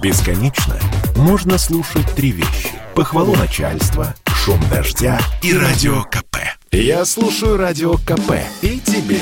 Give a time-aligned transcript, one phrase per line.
[0.00, 0.78] Бесконечно
[1.16, 2.70] можно слушать три вещи.
[2.94, 6.36] Похвалу начальства, шум дождя и радио КП.
[6.70, 9.20] Я слушаю радио КП и тебе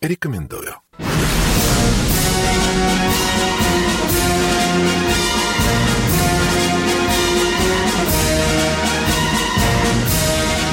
[0.00, 0.76] рекомендую.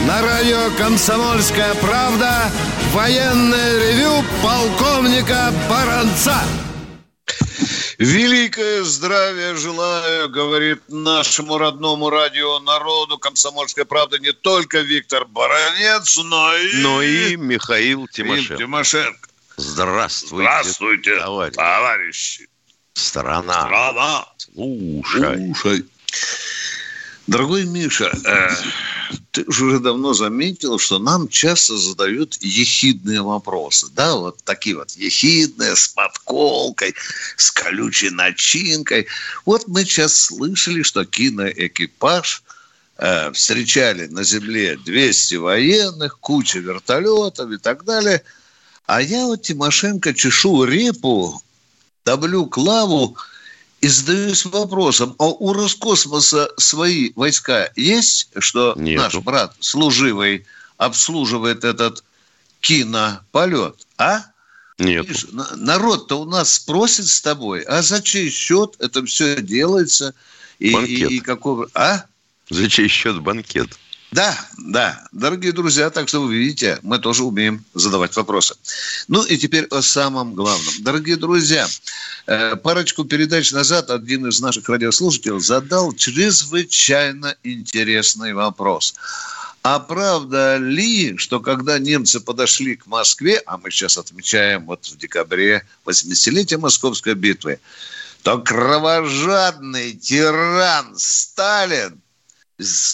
[0.05, 2.51] На радио «Комсомольская правда»
[2.93, 6.37] военное ревю полковника Баранца.
[7.99, 16.55] Великое здравие желаю, говорит нашему родному радио народу «Комсомольская правда» не только Виктор Баранец, но
[16.55, 16.77] и...
[16.77, 18.55] Но и Михаил Тимошенко.
[18.55, 19.29] Тимошенко.
[19.57, 21.55] Здравствуйте, Здравствуйте, товарищ.
[21.57, 22.47] товарищи.
[22.93, 23.65] Страна.
[23.65, 24.27] Страна.
[24.37, 25.53] Слушай.
[25.59, 25.85] Слушай.
[27.29, 28.49] Дорогой Миша, э,
[29.29, 33.85] ты же уже давно заметил, что нам часто задают ехидные вопросы.
[33.93, 36.95] Да, вот такие вот ехидные, с подколкой,
[37.37, 39.05] с колючей начинкой.
[39.45, 42.41] Вот мы сейчас слышали, что киноэкипаж
[42.97, 48.23] э, встречали на земле 200 военных, куча вертолетов и так далее.
[48.87, 51.39] А я вот Тимошенко чешу репу,
[52.03, 53.15] давлю клаву
[53.81, 59.01] и задаюсь вопросом, а у Роскосмоса свои войска есть, что Нету.
[59.03, 60.45] наш брат служивый
[60.77, 62.03] обслуживает этот
[62.61, 64.23] кинополет, а?
[64.77, 65.07] Нет.
[65.55, 70.13] Народ-то у нас спросит с тобой, а за чей счет это все делается?
[70.59, 71.11] И, Банкет.
[71.11, 71.69] и- и какого...
[71.73, 72.03] А?
[72.49, 73.77] За чей счет банкет?
[74.11, 78.55] Да, да, дорогие друзья, так что вы видите, мы тоже умеем задавать вопросы.
[79.07, 80.73] Ну и теперь о самом главном.
[80.79, 81.67] Дорогие друзья,
[82.25, 88.95] э, парочку передач назад один из наших радиослушателей задал чрезвычайно интересный вопрос.
[89.61, 94.97] А правда ли, что когда немцы подошли к Москве, а мы сейчас отмечаем вот в
[94.97, 97.59] декабре 80-летие Московской битвы,
[98.23, 102.01] то кровожадный тиран Сталин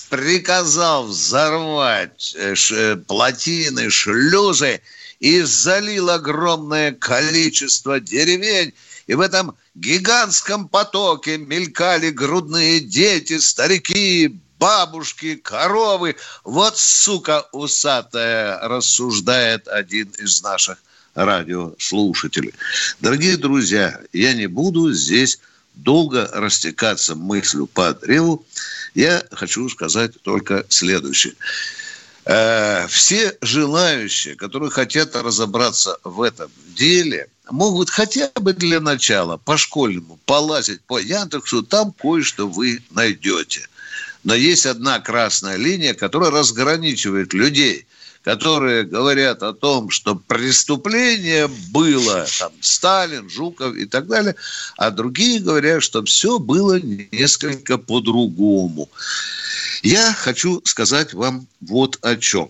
[0.09, 4.81] приказал взорвать э, э, плотины, шлюзы
[5.20, 8.73] и залил огромное количество деревень.
[9.08, 16.15] И в этом гигантском потоке мелькали грудные дети, старики, бабушки, коровы.
[16.43, 20.77] Вот, сука усатая, рассуждает один из наших
[21.15, 22.53] радиослушателей.
[22.99, 25.39] Дорогие друзья, я не буду здесь
[25.75, 28.45] долго растекаться мыслью по древу.
[28.93, 31.33] Я хочу сказать только следующее.
[32.25, 40.19] Э, Все желающие, которые хотят разобраться в этом деле, могут хотя бы для начала по-школьному
[40.25, 43.67] полазить по Яндексу, там кое-что вы найдете.
[44.23, 47.85] Но есть одна красная линия, которая разграничивает людей,
[48.25, 54.36] которые говорят о том, что преступление было, там, Сталин, Жуков и так далее,
[54.77, 58.89] а другие говорят, что все было несколько по-другому.
[59.83, 62.49] Я хочу сказать вам вот о чем.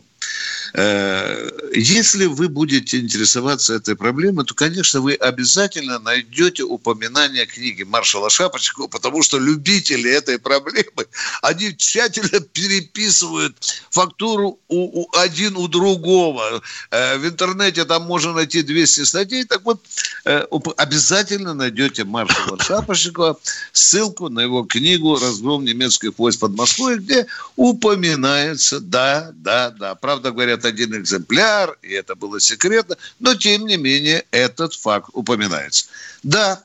[0.78, 8.30] Э, Если вы будете интересоваться этой проблемой, то, конечно, вы обязательно найдете упоминание книги маршала
[8.30, 11.06] Шапочкова, потому что любители этой проблемы,
[11.42, 13.56] они тщательно переписывают
[13.90, 16.62] фактуру у, у- один у другого.
[16.92, 19.44] Э, В интернете там можно найти 200 статей.
[19.46, 19.82] Так вот,
[20.26, 20.46] э,
[20.78, 23.38] обязательно найдете маршала Шапошникова
[23.72, 29.96] ссылку на его книгу «Разгром немецких войск под Москвой», где упоминается, да, да, да.
[29.96, 35.86] Правда, говорят, один экземпляр, и это было секретно, но, тем не менее, этот факт упоминается.
[36.24, 36.64] Да,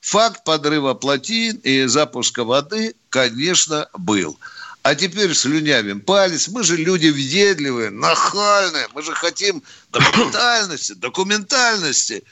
[0.00, 4.38] факт подрыва плотин и запуска воды, конечно, был.
[4.82, 6.48] А теперь слюнявим палец.
[6.48, 8.88] Мы же люди въедливые, нахальные.
[8.94, 9.62] Мы же хотим
[9.92, 12.24] документальности, документальности.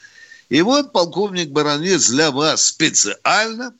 [0.49, 3.71] И вот полковник Баранец для вас специально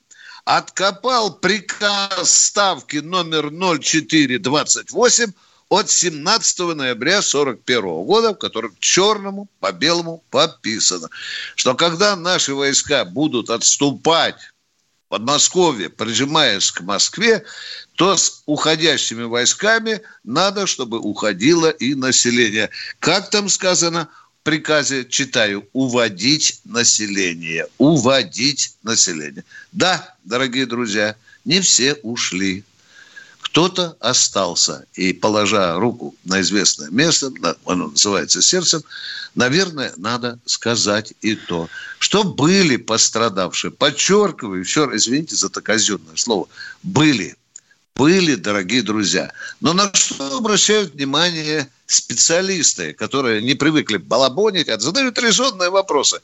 [0.45, 5.31] откопал приказ ставки номер 0428
[5.69, 11.09] от 17 ноября 41 года, в котором черному по белому подписано,
[11.56, 17.45] что когда наши войска будут отступать в Подмосковье, прижимаясь к Москве,
[17.95, 22.72] то с уходящими войсками надо, чтобы уходило и население.
[23.00, 24.10] Как там сказано
[24.42, 27.68] в приказе, читаю, уводить население.
[27.77, 29.44] Уводить население.
[29.72, 31.15] Да, дорогие друзья,
[31.45, 32.63] не все ушли.
[33.41, 34.86] Кто-то остался.
[34.94, 37.31] И, положа руку на известное место,
[37.65, 38.83] оно называется сердцем,
[39.36, 41.69] наверное, надо сказать и то,
[42.00, 43.71] что были пострадавшие.
[43.71, 46.47] Подчеркиваю, еще раз, извините за это казенное слово,
[46.83, 47.36] были.
[47.95, 49.31] Были, дорогие друзья.
[49.59, 56.21] Но на что обращают внимание специалисты, которые не привыкли балабонить, а задают резонные вопросы.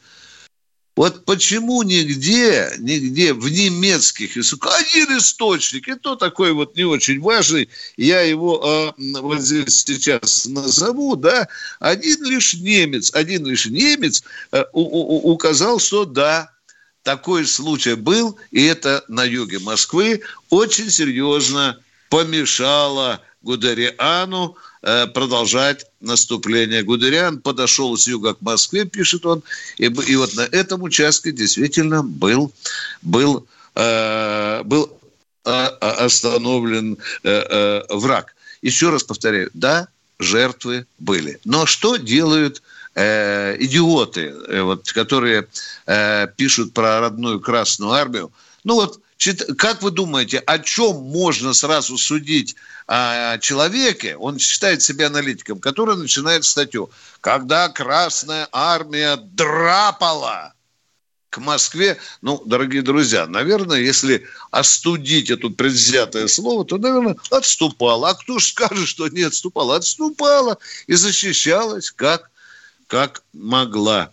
[0.96, 7.20] Вот почему нигде, нигде в немецких языках один источник, и то такой вот не очень
[7.20, 11.50] важный, я его а, вот здесь сейчас назову, да,
[11.82, 16.52] один лишь немец, один лишь немец а, у, у, указал, что да,
[17.04, 21.78] такой случай был, и это на юге Москвы очень серьезно
[22.10, 24.75] помешало Гудериану Э,
[25.14, 26.84] продолжать наступление.
[26.84, 29.42] Гудериан подошел с юга к Москве, пишет он,
[29.78, 32.52] и, и вот на этом участке действительно был,
[33.02, 34.98] был, э, был
[35.44, 38.36] э, остановлен э, э, враг.
[38.62, 39.88] Еще раз повторяю, да,
[40.20, 41.40] жертвы были.
[41.46, 42.62] Но что делают
[42.96, 45.48] э, идиоты, э, вот, которые
[45.86, 48.32] э, пишут про родную Красную Армию?
[48.64, 49.00] Ну вот
[49.58, 52.56] как вы думаете, о чем можно сразу судить
[52.88, 56.92] о человеке, он считает себя аналитиком, который начинает статью,
[57.22, 60.54] когда Красная Армия драпала
[61.30, 68.12] к Москве, ну, дорогие друзья, наверное, если остудить это предвзятое слово, то, наверное, отступала.
[68.12, 69.76] А кто же скажет, что не отступала?
[69.76, 70.58] Отступала
[70.88, 72.30] и защищалась как,
[72.88, 74.12] как могла.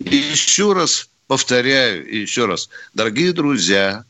[0.00, 4.04] И еще раз повторяю, еще раз, дорогие друзья,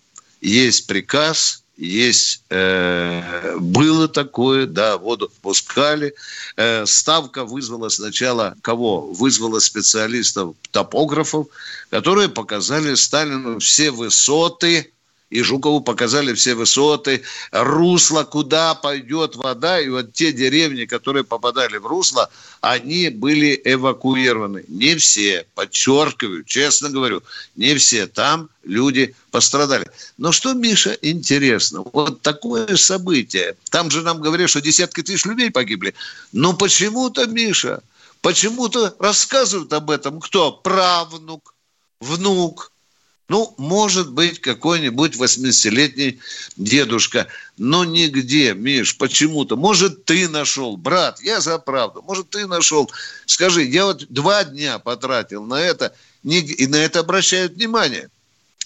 [0.44, 6.14] есть приказ, есть э, было такое, да, воду впускали.
[6.56, 9.00] Э, ставка вызвала сначала кого?
[9.12, 11.48] Вызвала специалистов, топографов,
[11.90, 14.92] которые показали Сталину все высоты
[15.34, 19.80] и Жукову показали все высоты, русло, куда пойдет вода.
[19.80, 24.64] И вот те деревни, которые попадали в русло, они были эвакуированы.
[24.68, 27.24] Не все, подчеркиваю, честно говорю,
[27.56, 28.06] не все.
[28.06, 29.90] Там люди пострадали.
[30.18, 33.56] Но что, Миша, интересно, вот такое событие.
[33.70, 35.94] Там же нам говорят, что десятки тысяч людей погибли.
[36.30, 37.82] Но почему-то, Миша,
[38.20, 40.52] почему-то рассказывают об этом кто?
[40.52, 41.56] Правнук,
[41.98, 42.70] внук,
[43.28, 46.20] ну, может быть, какой-нибудь 80-летний
[46.56, 47.26] дедушка,
[47.56, 49.56] но нигде, Миш, почему-то.
[49.56, 52.90] Может, ты нашел, брат, я за правду, может, ты нашел.
[53.24, 58.10] Скажи, я вот два дня потратил на это, и на это обращают внимание.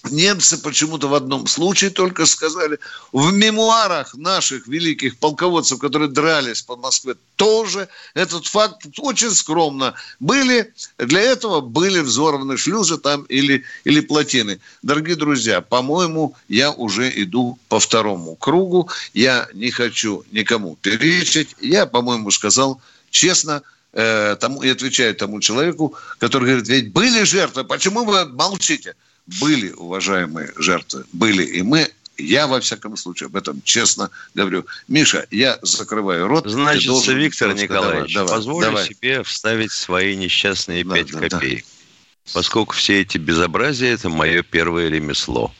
[0.04, 2.78] Немцы почему-то в одном случае только сказали.
[3.12, 10.72] В мемуарах наших великих полководцев, которые дрались по Москве, тоже этот факт очень скромно были.
[10.98, 14.60] Для этого были взорваны шлюзы там или, или плотины.
[14.82, 18.88] Дорогие друзья, по-моему, я уже иду по второму кругу.
[19.14, 21.56] Я не хочу никому перечить.
[21.60, 22.80] Я, по-моему, сказал
[23.10, 23.62] честно,
[23.92, 28.94] э, тому, и отвечаю тому человеку, который говорит, ведь были жертвы, почему вы молчите?
[29.40, 31.44] Были, уважаемые жертвы, были.
[31.44, 34.66] И мы я, во всяком случае, об этом честно говорю.
[34.88, 36.48] Миша, я закрываю рот.
[36.48, 36.90] Значит.
[37.06, 38.86] Виктор Николаевич, давай, позволю давай.
[38.86, 41.64] себе вставить свои несчастные да, 5 да, копеек.
[41.64, 42.30] Да.
[42.34, 45.52] Поскольку все эти безобразия– это мое первое ремесло.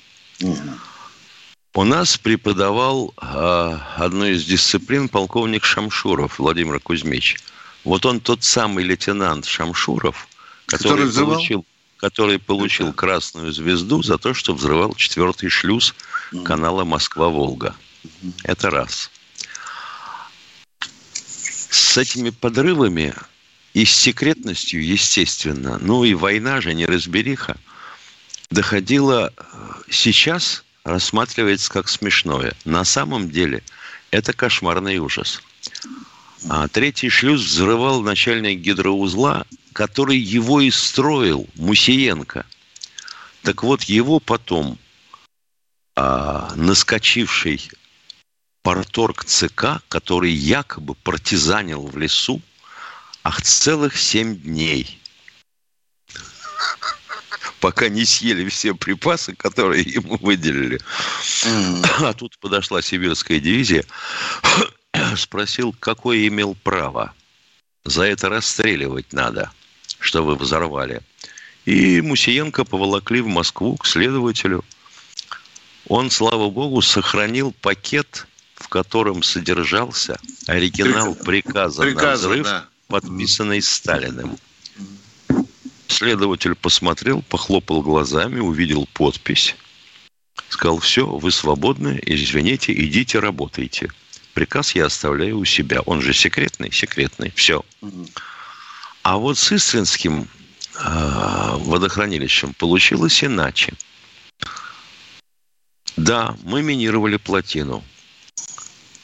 [0.43, 0.59] Угу.
[1.75, 7.37] У нас преподавал э, одну из дисциплин полковник Шамшуров Владимир Кузьмич.
[7.85, 10.26] Вот он тот самый лейтенант Шамшуров,
[10.67, 11.65] который, который получил
[11.99, 15.95] который получил красную звезду за то, что взрывал четвертый шлюз
[16.45, 17.75] канала Москва-Волга.
[18.45, 19.11] Это раз.
[21.71, 23.15] С этими подрывами
[23.75, 27.56] и с секретностью, естественно, ну и война же, неразбериха,
[28.51, 29.43] доходила э,
[29.91, 32.55] сейчас, рассматривается как смешное.
[32.65, 33.63] На самом деле
[34.11, 35.43] это кошмарный ужас.
[36.49, 39.44] А третий шлюз взрывал начальник гидроузла
[39.79, 42.44] который его и строил, Мусиенко.
[43.43, 44.77] Так вот, его потом
[45.94, 47.70] а, наскочивший
[48.65, 52.43] порторг ЦК, который якобы партизанил в лесу,
[53.23, 55.01] ах, целых семь дней.
[57.61, 60.81] Пока не съели все припасы, которые ему выделили.
[62.01, 63.85] А тут подошла сибирская дивизия,
[65.17, 67.15] спросил, какое имел право.
[67.85, 69.53] За это расстреливать надо
[70.08, 71.03] что вы взорвали.
[71.67, 74.65] И Мусиенко поволокли в Москву к следователю.
[75.86, 82.69] Он, слава богу, сохранил пакет, в котором содержался оригинал приказа, приказа на взрыв, да.
[82.86, 84.38] подписанный Сталиным.
[85.88, 89.56] Следователь посмотрел, похлопал глазами, увидел подпись.
[90.48, 93.91] Сказал, все, вы свободны, извините, идите, работайте.
[94.32, 95.82] Приказ я оставляю у себя.
[95.82, 97.62] Он же секретный, секретный, все.
[99.08, 100.29] А вот с Истринским
[100.74, 103.72] э, водохранилищем получилось иначе.
[105.96, 107.82] Да, мы минировали плотину.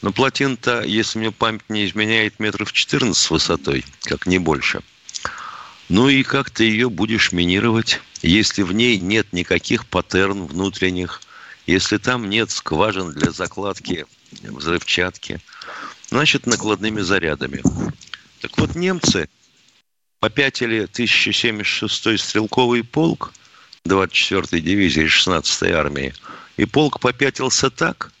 [0.03, 4.81] Но плотина-то, если мне память не изменяет, метров 14 с высотой, как не больше.
[5.89, 7.99] Ну и как ты ее будешь минировать?
[8.21, 11.19] если в ней нет никаких паттерн внутренних,
[11.65, 15.41] если там нет скважин для закладки взрывчатки,
[16.11, 17.63] значит, накладными зарядами.
[18.41, 19.29] Так вот, немцы
[20.25, 23.31] попятили 1076-й стрелковый полк
[23.87, 26.15] 24-й дивизии 16-й армии,
[26.57, 28.11] и полк попятился так,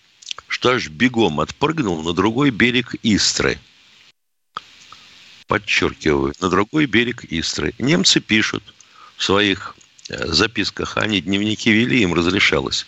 [0.47, 3.57] что аж бегом отпрыгнул на другой берег Истры.
[5.47, 7.73] Подчеркиваю, на другой берег Истры.
[7.79, 8.63] Немцы пишут
[9.17, 9.75] в своих
[10.07, 12.85] э, записках, они дневники вели, им разрешалось,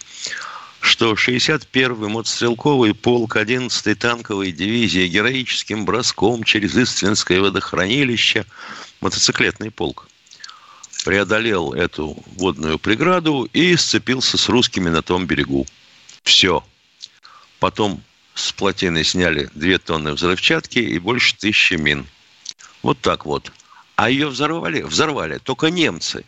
[0.80, 8.46] что 61-й мотострелковый полк 11-й танковой дивизии героическим броском через Иствинское водохранилище,
[9.01, 10.08] мотоциклетный полк,
[11.06, 15.66] преодолел эту водную преграду и сцепился с русскими на том берегу.
[16.24, 16.63] Все.
[17.60, 18.04] Потом
[18.36, 22.06] с плотины сняли две тонны взрывчатки и больше тысячи мин.
[22.84, 23.51] Вот так вот.
[23.96, 24.82] А ее взорвали?
[24.82, 26.24] Взорвали только немцы.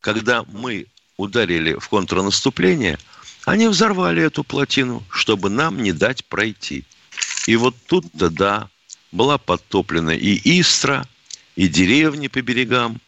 [0.00, 0.86] Когда мы
[1.16, 2.98] ударили в контрнаступление,
[3.44, 6.84] они взорвали эту плотину, чтобы нам не дать пройти.
[7.46, 8.68] И вот тут-то, да,
[9.10, 11.06] была подтоплена и Истра,
[11.58, 13.00] и деревни по берегам.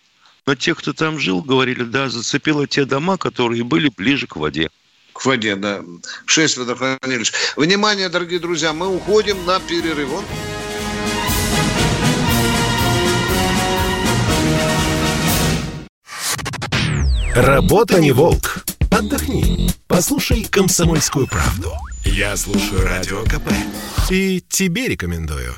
[0.44, 4.70] Но те, кто там жил, говорили, да, зацепило те дома, которые были ближе к воде.
[5.12, 5.82] К воде, да.
[6.26, 7.32] Шесть водохранилищ.
[7.54, 10.08] Внимание, дорогие друзья, мы уходим на перерыв.
[17.36, 18.64] Работа не волк.
[18.90, 19.70] Отдохни.
[19.86, 21.72] Послушай «Комсомольскую правду».
[22.04, 23.52] Я слушаю Радио КП.
[24.10, 25.54] И тебе рекомендую.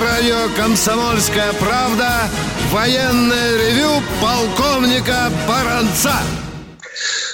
[0.00, 2.30] Радио «Комсомольская правда»
[2.70, 6.14] военное ревю полковника Баранца.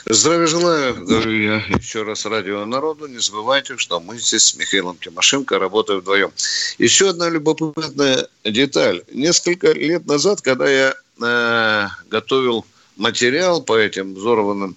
[0.07, 3.07] Здравия желаю, говорю я еще раз радио народу.
[3.07, 6.31] Не забывайте, что мы здесь с Михаилом Тимошенко работаем вдвоем.
[6.79, 9.03] Еще одна любопытная деталь.
[9.13, 12.65] Несколько лет назад, когда я э, готовил
[12.97, 14.75] материал по этим взорванным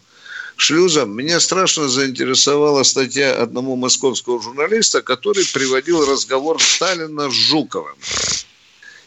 [0.57, 7.95] шлюзам, меня страшно заинтересовала статья одного московского журналиста, который приводил разговор Сталина с Жуковым.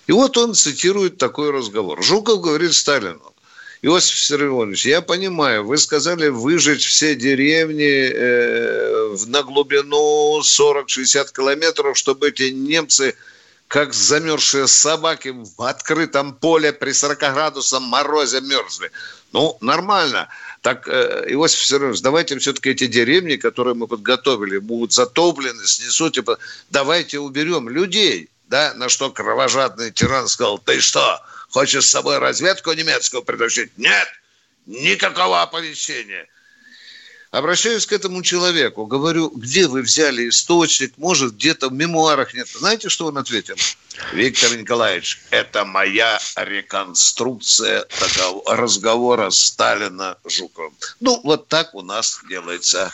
[0.07, 2.03] И вот он цитирует такой разговор.
[2.03, 3.35] Жуков говорит Сталину,
[3.83, 12.29] Иосиф Виссарионович, я понимаю, вы сказали выжечь все деревни э, на глубину 40-60 километров, чтобы
[12.29, 13.15] эти немцы,
[13.71, 18.91] как замерзшие собаки в открытом поле при 40 градусах морозе мерзли.
[19.33, 20.29] Ну, нормально.
[20.61, 26.39] Так, э, Иосиф Виссарионович, давайте все-таки эти деревни, которые мы подготовили, будут затоплены, снесут, типа,
[26.71, 28.29] давайте уберем людей.
[28.49, 33.71] Да, на что кровожадный тиран сказал, ты что, Хочешь с собой разведку немецкую притащить?
[33.77, 34.09] Нет,
[34.67, 36.27] никакого оповещения.
[37.31, 42.49] Обращаюсь к этому человеку, говорю, где вы взяли источник, может, где-то в мемуарах нет.
[42.49, 43.55] Знаете, что он ответил?
[44.13, 47.87] Виктор Николаевич, это моя реконструкция
[48.47, 50.75] разговора Сталина с Жуковым.
[50.99, 52.93] Ну, вот так у нас делается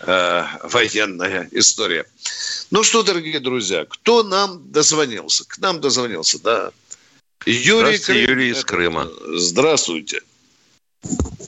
[0.00, 2.06] э, военная история.
[2.72, 5.44] Ну что, дорогие друзья, кто нам дозвонился?
[5.46, 6.72] К нам дозвонился, да.
[7.44, 8.16] Юрий, Крым.
[8.18, 9.08] Юрий из Крыма.
[9.36, 10.22] Здравствуйте.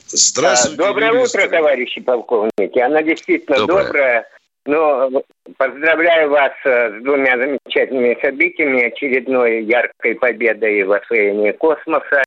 [0.07, 0.77] Здравствуйте.
[0.77, 2.79] Доброе Юрий утро, товарищи полковники.
[2.79, 3.85] Она действительно добрая.
[3.85, 4.27] добрая.
[4.65, 5.23] Но
[5.57, 8.83] поздравляю вас э, с двумя замечательными событиями.
[8.83, 12.23] Очередной яркой победой в освоении космоса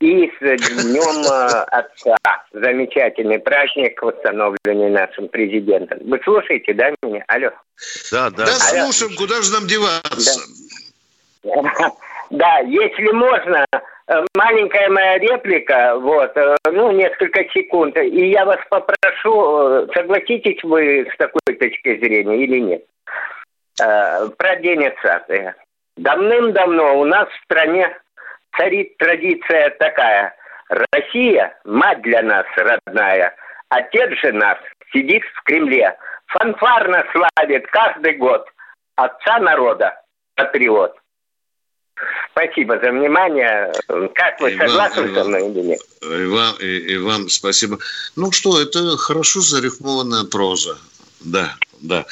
[0.00, 2.16] и с Днем э, Отца.
[2.52, 5.98] Замечательный праздник, восстановленный нашим президентом.
[6.02, 7.24] Вы слушаете, да, меня?
[7.28, 7.50] Алло.
[8.10, 8.46] Да, да.
[8.46, 8.92] Да, Алло.
[8.92, 9.16] слушаем.
[9.16, 10.40] Куда же нам деваться?
[11.42, 11.92] Да.
[12.32, 13.66] Да, если можно,
[14.34, 21.06] маленькая моя реплика, вот, э, ну, несколько секунд, и я вас попрошу, э, согласитесь вы
[21.12, 22.84] с такой точки зрения или нет?
[23.78, 25.24] Про День отца.
[25.96, 27.88] Давным-давно у нас в стране
[28.56, 30.34] царит традиция такая.
[30.92, 33.34] Россия– мать для нас родная,
[33.68, 34.58] отец же нас
[34.92, 35.96] сидит в Кремле.
[36.26, 38.46] Фанфарно славит каждый год
[38.96, 40.00] отца народа,
[40.34, 40.96] патриот.
[42.32, 43.72] Спасибо за внимание.
[44.14, 45.80] Как вы, согласны вам, со мной или нет?
[46.00, 47.78] И вам, и, и вам спасибо.
[48.16, 50.78] Ну что, это хорошо зарифмованная проза.
[51.20, 52.06] Да, да.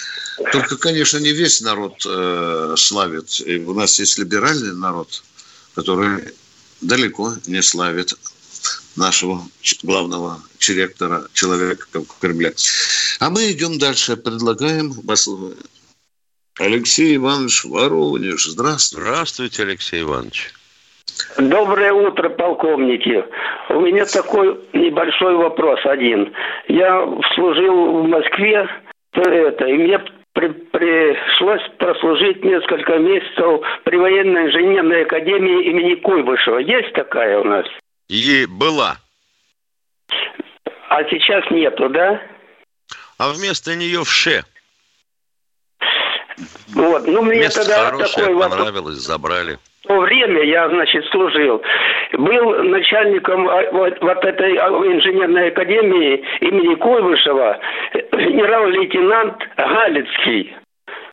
[0.52, 3.40] Только, конечно, не весь народ э, славит.
[3.40, 5.22] И у нас есть либеральный народ,
[5.74, 6.34] который
[6.80, 8.14] далеко не славит
[8.96, 9.42] нашего
[9.82, 12.54] главного директора, человека в Кремле.
[13.20, 14.16] А мы идем дальше.
[14.16, 14.92] Предлагаем
[16.58, 18.44] Алексей Иванович Воронеж.
[18.44, 19.06] Здравствуйте.
[19.06, 20.52] Здравствуйте, Алексей Иванович.
[21.38, 23.24] Доброе утро, полковники.
[23.68, 26.32] У меня такой небольшой вопрос один.
[26.68, 28.68] Я служил в Москве,
[29.12, 30.00] это, и мне
[30.32, 36.58] при, пришлось прослужить несколько месяцев при военной инженерной академии имени Куйбышева.
[36.58, 37.66] Есть такая у нас?
[38.08, 38.96] И была.
[40.88, 42.20] А сейчас нету, да?
[43.18, 44.42] А вместо нее в ШЕ.
[46.74, 48.56] Вот, ну мне Место тогда хорошее, такой вопрос.
[48.58, 49.58] понравилось, забрали.
[49.84, 51.62] В то время я, значит, служил.
[52.12, 57.58] Был начальником а, вот, вот этой а, инженерной академии имени Куйбышева
[58.12, 60.54] генерал-лейтенант Галицкий.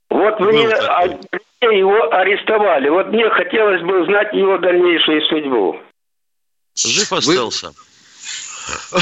[0.10, 1.18] Вот Был мне такой.
[1.62, 2.90] а, его арестовали.
[2.90, 5.80] Вот мне хотелось бы узнать его дальнейшую судьбу.
[6.76, 7.68] Жив остался.
[8.94, 8.98] Э,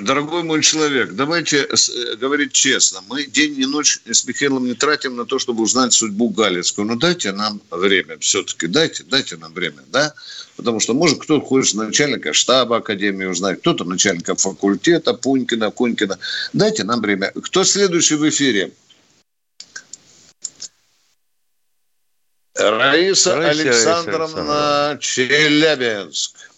[0.00, 3.00] Дорогой мой человек, давайте э, говорить честно.
[3.08, 6.86] Мы день и ночь с Михаилом не тратим на то, чтобы узнать судьбу Галицкую.
[6.86, 8.66] Но дайте нам время все-таки.
[8.66, 10.14] Дайте, дайте нам время, да?
[10.56, 16.18] Потому что, может, кто-то хочет начальника штаба Академии узнать, кто-то начальника факультета Пунькина, Кунькина.
[16.52, 17.32] Дайте нам время.
[17.42, 18.72] Кто следующий в эфире?
[22.56, 26.53] Раиса Раиса Александровна Челябинск.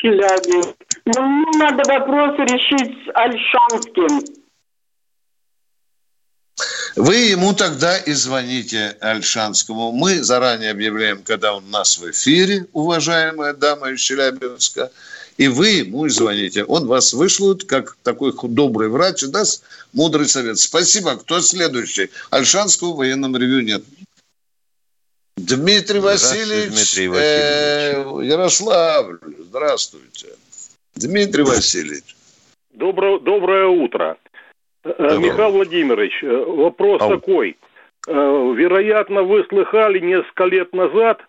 [0.00, 0.76] Челябинск.
[1.04, 4.40] Ну, мне надо вопрос решить с Альшанским.
[6.96, 9.92] Вы ему тогда и звоните Альшанскому.
[9.92, 14.90] Мы заранее объявляем, когда он у нас в эфире, уважаемая дама из Челябинска.
[15.36, 16.64] И вы ему и звоните.
[16.64, 20.58] Он вас вышлет, как такой добрый врач, и даст мудрый совет.
[20.58, 21.16] Спасибо.
[21.16, 22.10] Кто следующий?
[22.30, 23.82] Альшанского в военном ревю нет.
[25.56, 29.18] Дмитрий Васильевич, Дмитрий э, Ярославль.
[29.38, 30.28] Здравствуйте.
[30.94, 32.16] Дмитрий Васильевич.
[32.72, 34.16] Доброе, доброе утро.
[34.84, 35.18] Э, Доброе.
[35.18, 37.10] Михаил Владимирович, э, вопрос Ау.
[37.10, 37.56] такой.
[38.06, 41.20] Э, Вероятно, вы слыхали несколько лет назад,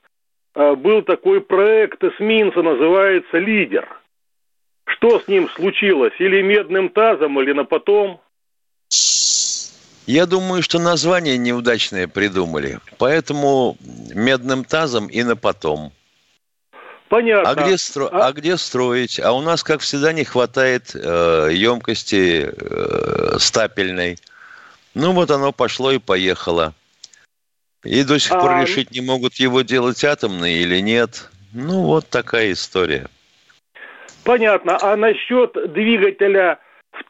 [0.55, 3.87] э, был такой проект эсминца, называется «Лидер».
[4.85, 6.13] Что с ним случилось?
[6.19, 8.21] Или медным тазом, или на потом?
[10.11, 12.79] Я думаю, что название неудачное придумали.
[12.97, 13.77] Поэтому
[14.13, 15.93] медным тазом и на потом.
[17.07, 17.49] Понятно.
[17.49, 19.21] А где, стро- А- а где строить?
[19.21, 24.17] А у нас, как всегда, не хватает э, емкости э, стапельной.
[24.95, 26.73] Ну вот оно пошло и поехало.
[27.85, 31.29] И до сих пор А, решить не могут, его делать атомный или нет.
[31.53, 33.07] Ну вот такая история.
[34.25, 34.77] Понятно.
[34.81, 36.59] А насчет двигателя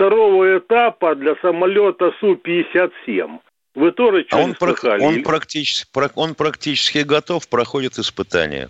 [0.05, 3.39] второго этапа для самолета Су-57?
[3.75, 8.69] Вы тоже А он, прак- он, практически, прак- он практически готов, проходит испытания.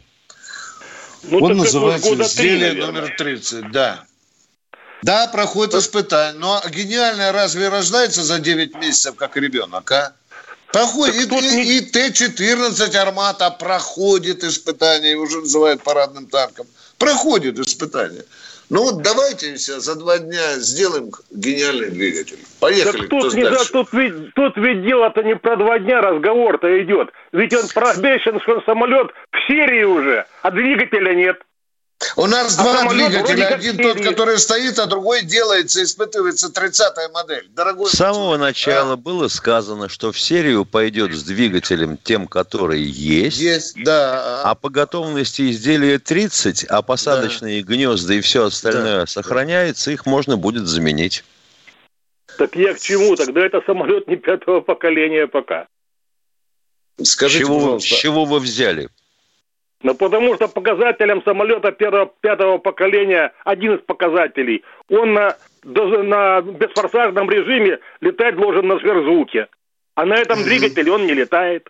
[1.24, 3.02] Ну, Он называется изделие наверное.
[3.02, 4.04] номер 30, да.
[5.04, 6.40] Да, проходит испытание.
[6.40, 10.14] Но гениальное разве рождается за 9 месяцев, как ребенок, а?
[10.74, 11.16] Проходит.
[11.16, 16.68] И, Так и- не- и Т-14 «Армата» проходит испытание, его уже называют парадным танком.
[16.98, 18.24] Проходит испытание.
[18.72, 22.40] Ну вот давайте за два дня сделаем гениальный двигатель.
[22.62, 23.00] Поехали.
[23.02, 27.10] Так тут, не, да, тут, ведь, тут ведь дело-то не про два дня разговор-то идет.
[27.34, 31.42] Ведь он пробещен, что самолет в серии уже, а двигателя нет.
[32.16, 33.48] У нас А два двигателя.
[33.48, 33.94] Один серии.
[33.94, 37.48] тот, который стоит, а другой делается, испытывается 30-я модель.
[37.52, 38.98] Дорогой С самого человек, начала а?
[38.98, 43.38] было сказано, что в серию пойдет с двигателем тем, который есть.
[43.38, 44.42] Есть, да.
[44.44, 49.06] А по готовности изделия 30, а посадочные гнезда и все остальное Да.
[49.08, 51.24] сохраняется, их можно будет заменить.
[52.38, 53.16] Так я к чему?
[53.16, 55.68] Тогда это самолет не пятого поколения пока.
[57.04, 58.90] Скажите, чего, пожалуйста, чего вы взяли?
[59.84, 66.42] Ну, потому что показателем самолета первого, пятого поколения, один из показателей, он на, до- на
[66.42, 69.48] бесфорсажном режиме летать должен на сверхзвуке.
[69.96, 71.68] А на этом двигателе он не летает.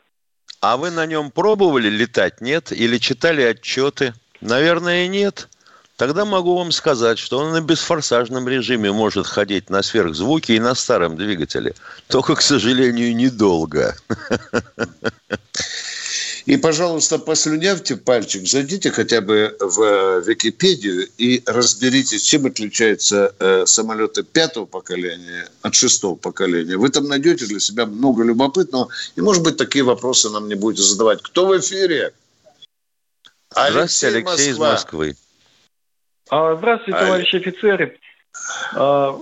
[0.60, 2.72] А вы на нем пробовали летать, нет?
[2.72, 4.14] Или читали отчеты?
[4.42, 5.48] Наверное, нет.
[5.96, 10.76] Тогда могу вам сказать, что он на бесфорсажном режиме может ходить на сверхзвуке и на
[10.76, 11.74] старом двигателе.
[12.08, 13.96] Только, к сожалению, недолго.
[16.46, 23.66] И, пожалуйста, послюнявьте пальчик, зайдите хотя бы в э, Википедию и разберитесь, чем отличаются э,
[23.66, 26.78] самолеты пятого поколения от шестого поколения.
[26.78, 28.90] Вы там найдете для себя много любопытного.
[29.16, 31.22] И, может быть, такие вопросы нам не будете задавать.
[31.22, 32.14] Кто в эфире?
[33.52, 34.72] Здравствуйте, Алексей из Москва.
[34.72, 35.16] Москвы.
[36.30, 37.08] А, Здравствуйте, Алло.
[37.08, 38.00] товарищи офицеры.
[38.74, 39.20] А,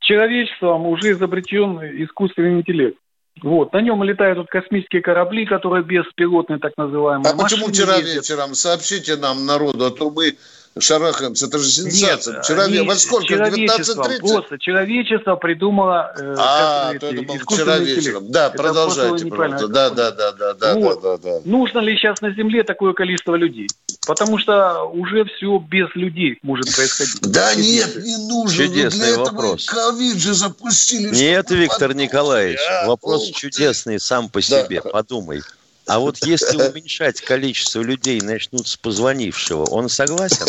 [0.00, 2.98] Человечеством уже изобретен искусственный интеллект.
[3.40, 7.32] Вот, на нем летают вот космические корабли, которые беспилотные, так называемые.
[7.32, 8.28] А почему вчера ездят.
[8.28, 8.54] вечером?
[8.54, 10.36] Сообщите нам, народу, а то мы
[10.78, 11.46] шарахаемся.
[11.46, 12.34] Это же сенсация.
[12.34, 13.26] Нет, вчера они во сколько?
[13.26, 14.18] человечеством, 19.30?
[14.20, 18.30] Просто человечество придумало э, А, то это было искусственный вчера вечером.
[18.30, 19.68] Да, Это продолжайте, пожалуйста.
[19.68, 21.02] Да, да, да, да, да, Вот.
[21.02, 21.40] да, да, да.
[21.44, 23.68] Нужно ли сейчас на Земле такое количество людей?
[24.06, 27.20] Потому что уже все без людей может происходить.
[27.22, 28.64] Да нет, не нужно.
[28.66, 29.66] Чудесный вопрос.
[29.66, 31.14] ковид же запустили.
[31.14, 32.86] Нет, Виктор Николаевич, а?
[32.86, 34.80] вопрос чудесный сам по себе.
[34.80, 35.42] Подумай.
[35.86, 40.46] А вот если уменьшать количество людей, начнут с позвонившего, он согласен?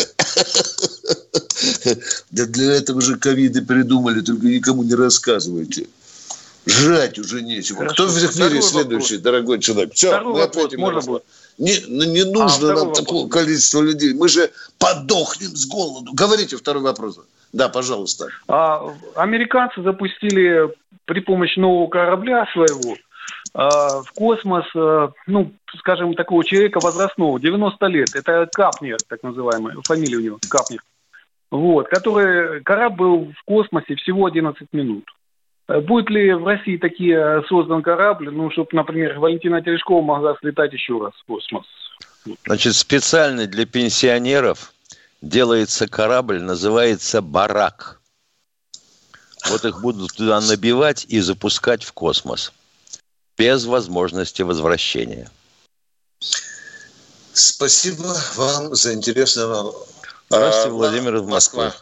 [2.30, 5.86] Да для этого же ковиды придумали, только никому не рассказывайте.
[6.66, 7.80] Жрать уже нечего.
[7.80, 7.94] Хорошо.
[7.94, 8.28] Кто в мире
[8.62, 9.20] следующий, вопрос.
[9.20, 9.94] дорогой человек?
[9.94, 11.24] Все, второй мы ответим можно будет?
[11.58, 13.00] Не, ну, не нужно а, нам вопрос.
[13.00, 14.14] такого количества людей.
[14.14, 16.12] Мы же подохнем с голоду.
[16.14, 17.20] Говорите второй вопрос.
[17.52, 18.28] Да, пожалуйста.
[18.48, 20.70] А, американцы запустили
[21.04, 22.96] при помощи нового корабля своего а,
[23.54, 28.14] в космос, а, ну, скажем, такого человека возрастного, 90 лет.
[28.14, 30.80] Это Капнер, так называемый, фамилия у него, Капнер.
[31.50, 35.04] Вот, который, корабль был в космосе всего 11 минут.
[35.68, 40.36] Э, будет ли в России такие э, создан корабль, ну, чтобы, например, Валентина Терешкова могла
[40.40, 41.64] слетать еще раз в космос?
[42.46, 44.72] Значит, специально для пенсионеров
[45.22, 48.00] делается корабль, называется «Барак».
[49.48, 52.52] Вот их будут туда набивать и запускать в космос.
[53.36, 55.28] Без возможности возвращения.
[57.32, 60.02] Спасибо вам за интересный вопрос.
[60.28, 61.72] Здравствуйте, Владимир из Москвы.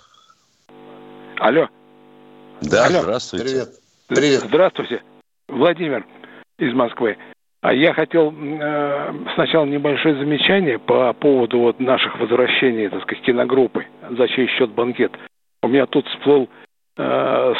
[1.39, 1.69] Алло.
[2.63, 3.03] Да, Алло.
[3.03, 3.45] здравствуйте.
[3.45, 3.69] Привет.
[4.09, 4.43] Привет.
[4.45, 5.03] Здравствуйте,
[5.49, 6.07] Владимир
[6.59, 7.19] из Москвы.
[7.61, 13.87] А я хотел э, сначала небольшое замечание по поводу вот наших возвращений, так сказать, киногруппы,
[14.11, 15.13] за чей счет банкет.
[15.63, 16.62] У меня тут всплыл э,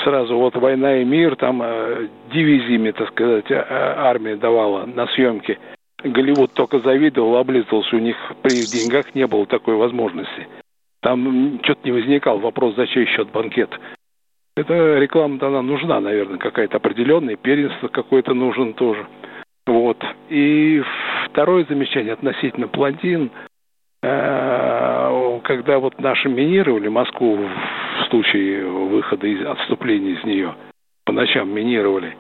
[0.05, 5.59] сразу вот «Война и мир», там э, дивизиями, так сказать, э, армия давала на съемки.
[6.03, 10.49] Голливуд только завидовал, облизывался, у них при деньгах не было такой возможности.
[11.01, 13.71] Там что-то не возникал вопрос, за чей счет банкет.
[14.57, 19.07] Эта реклама-то она нужна, наверное, какая-то определенная, первенство какое-то нужен тоже.
[19.67, 20.03] Вот.
[20.29, 20.83] И
[21.27, 23.31] второе замечание относительно плотин.
[24.03, 25.09] Э,
[25.43, 30.55] когда вот наши минировали Москву в случае выхода из отступления из нее,
[31.05, 32.17] по ночам минировали,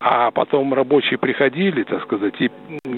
[0.00, 2.50] а потом рабочие приходили, так сказать, и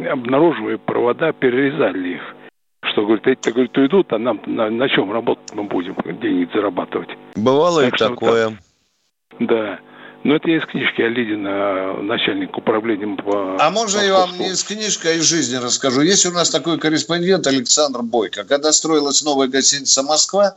[0.07, 2.37] обнаруживая провода, перерезали их.
[2.83, 7.09] Что, говорит, эти, говорит, уйдут, а нам на, на чем работать мы будем, денег зарабатывать.
[7.35, 8.45] Бывало так и такое.
[8.47, 9.81] Там, да.
[10.25, 13.59] Ну, это я из книжки Олидина, начальник управления по...
[13.61, 16.01] А можно я вам не из книжки, а из жизни расскажу?
[16.01, 18.45] Есть у нас такой корреспондент Александр Бойко.
[18.45, 20.57] Когда строилась новая гостиница «Москва»,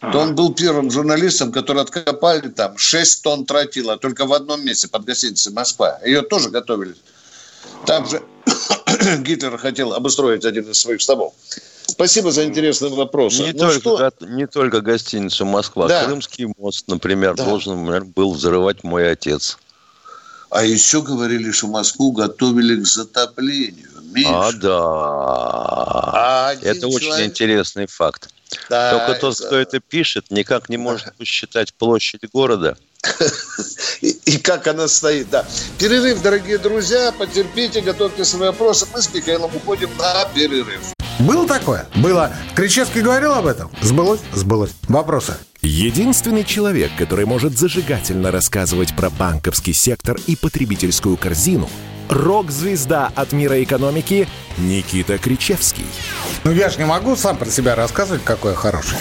[0.00, 0.12] ага.
[0.12, 4.88] то он был первым журналистом, который откопали там 6 тонн тротила только в одном месте
[4.88, 6.00] под гостиницей «Москва».
[6.04, 6.96] Ее тоже готовили.
[7.86, 8.20] Там же
[9.18, 11.32] Гитлер хотел обустроить один из своих штабов.
[11.86, 13.38] Спасибо за интересный вопрос.
[13.38, 14.12] Не, ну, только, что?
[14.20, 15.88] не только гостиница Москва.
[15.88, 16.04] Да.
[16.04, 17.44] Крымский мост, например, да.
[17.44, 19.58] должен например, был взрывать мой отец.
[20.50, 23.90] А еще говорили, что Москву готовили к затоплению.
[24.12, 24.48] Миша.
[24.48, 24.78] А, да.
[26.12, 27.12] А это человек...
[27.12, 28.30] очень интересный факт.
[28.70, 29.46] Да, Только тот, это...
[29.46, 32.76] кто это пишет, никак не может посчитать площадь города.
[34.00, 35.46] И, и как она стоит, да.
[35.78, 38.86] Перерыв, дорогие друзья, потерпите, готовьте свои вопросы.
[38.92, 40.80] Мы с Михаилом уходим на перерыв.
[41.18, 41.86] Было такое?
[41.96, 42.30] Было.
[42.54, 43.70] Кричевский говорил об этом?
[43.80, 44.20] Сбылось?
[44.34, 44.72] Сбылось.
[44.88, 45.38] Вопросы?
[45.62, 51.70] Единственный человек, который может зажигательно рассказывать про банковский сектор и потребительскую корзину–
[52.08, 54.28] рок-звезда от мира экономики
[54.58, 55.86] Никита Кричевский.
[56.44, 58.98] Ну я же не могу сам про себя рассказывать, какой я хороший.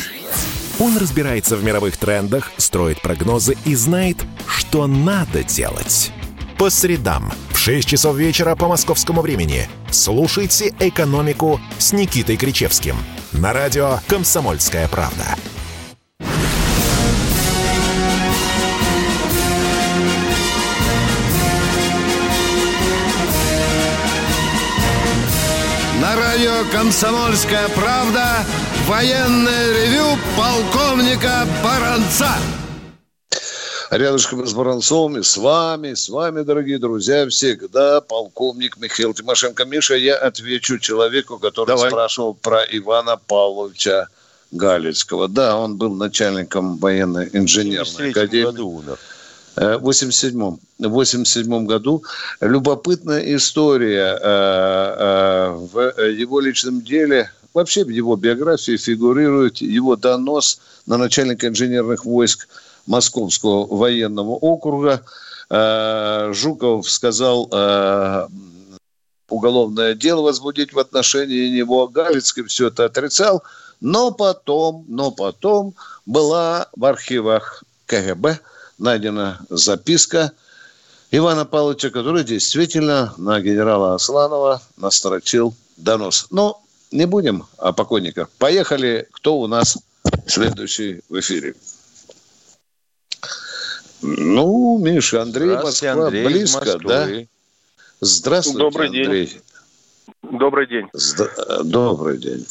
[0.77, 6.11] Он разбирается в мировых трендах, строит прогнозы и знает, что надо делать.
[6.57, 12.95] По средам в 6 часов вечера по московскому времени слушайте «Экономику» с Никитой Кричевским
[13.31, 15.23] на радио «Комсомольская правда».
[26.01, 28.45] На радио «Комсомольская правда»
[28.87, 32.35] военное ревю полковника Баранца.
[33.91, 39.65] Рядышком с Баранцовым и с вами, с вами, дорогие друзья, всегда полковник Михаил Тимошенко.
[39.65, 41.89] Миша, я отвечу человеку, который Давай.
[41.89, 44.07] спрашивал про Ивана Павловича
[44.51, 45.27] Галицкого.
[45.27, 48.43] Да, он был начальником военной инженерной академии.
[48.43, 48.83] Году.
[49.55, 52.03] Э, в 87 87 году.
[52.41, 60.59] Любопытная история э, э, в его личном деле, вообще в его биографии фигурирует его донос
[60.85, 62.47] на начальника инженерных войск
[62.85, 65.03] Московского военного округа.
[65.49, 68.27] Э, Жуков сказал э,
[69.29, 71.87] уголовное дело возбудить в отношении него.
[71.87, 73.43] Галицкий все это отрицал.
[73.81, 75.73] Но потом, но потом
[76.05, 78.39] была в архивах КГБ
[78.77, 80.31] найдена записка
[81.11, 86.27] Ивана Павловича, который действительно на генерала Асланова настрочил донос.
[86.31, 88.29] Но не будем о покойниках.
[88.39, 89.77] Поехали, кто у нас
[90.27, 91.53] следующий в эфире.
[94.01, 97.07] Ну, Миша, Андрей, Москва, Андрей близко, да?
[98.01, 99.05] Здравствуйте, Добрый день.
[99.05, 99.41] Андрей.
[100.21, 100.87] Добрый день.
[100.93, 102.45] Зд- Добрый день.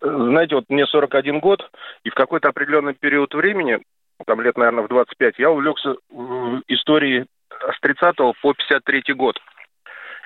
[0.00, 1.60] Знаете, вот мне 41 год,
[2.02, 3.78] и в какой-то определенный период времени,
[4.26, 9.36] там лет, наверное, в 25, я увлекся м, историей с 30 по 53 год.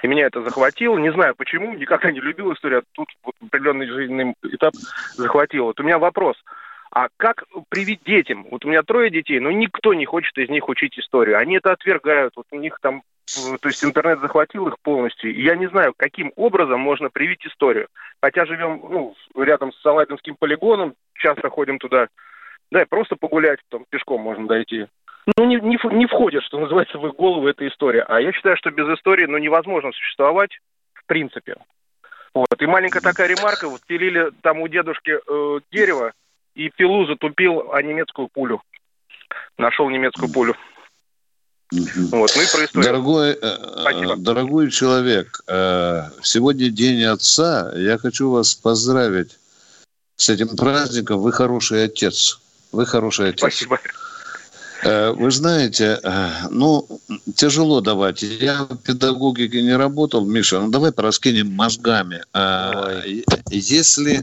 [0.02, 0.96] И меня это захватило.
[0.98, 4.74] Не знаю почему, никогда не любил историю, а тут вот определенный жизненный этап
[5.14, 5.64] захватил.
[5.64, 6.37] Вот у меня вопрос.
[6.90, 8.46] А как привить детям?
[8.50, 11.38] Вот у меня трое детей, но никто не хочет из них учить историю.
[11.38, 12.34] Они это отвергают.
[12.37, 13.02] Вот у них там,
[13.37, 15.34] э, то есть интернет захватил их полностью.
[15.34, 17.88] И я не знаю, каким образом можно привить историю.
[18.22, 22.08] Хотя живем ну, рядом с Салатинским полигоном, часто ходим туда.
[22.70, 24.87] Да, и просто погулять, там пешком можно дойти.
[25.36, 28.02] Ну, не, не, не входит, что называется, в их голову эта история.
[28.02, 30.50] А я считаю, что без истории, ну, невозможно существовать
[30.94, 31.56] в принципе.
[32.34, 32.60] Вот.
[32.60, 33.68] И маленькая такая ремарка.
[33.68, 36.12] Вот пилили там у дедушки э, дерево,
[36.54, 38.62] и пилу затупил о немецкую пулю.
[39.58, 40.56] Нашел немецкую пулю.
[41.70, 42.92] Вот, ну и про историю.
[42.92, 47.72] Дорогой, э, э, дорогой человек, э, сегодня День Отца.
[47.74, 49.38] Я хочу вас поздравить
[50.16, 51.20] с этим праздником.
[51.20, 52.40] Вы хороший отец.
[52.72, 53.40] Вы хороший отец.
[53.40, 53.78] Спасибо.
[54.82, 56.86] Э, Вы знаете, э, ну,
[57.34, 58.22] тяжело давать.
[58.22, 62.22] Я в педагогике не работал, Миша, ну давай пораскинем мозгами.
[63.50, 64.22] Если э,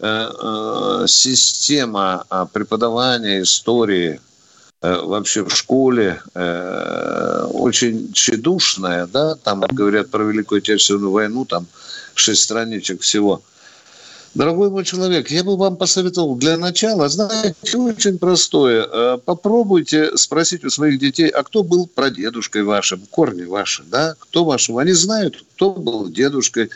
[0.00, 4.20] э, система э, преподавания истории
[4.82, 11.66] вообще в школе очень тщедушная, да, там говорят про Великую Отечественную войну, там
[12.14, 13.42] шесть страничек всего–
[14.34, 18.84] Дорогой мой человек, я бы вам посоветовал для начала, знаете, очень простое.
[18.84, 24.16] Э, Попробуйте спросить у своих детей, а кто был прадедушкой вашим, корни ваши, да?
[24.18, 24.82] Кто вашего?
[24.82, 26.70] Они знают, кто был дедушкой.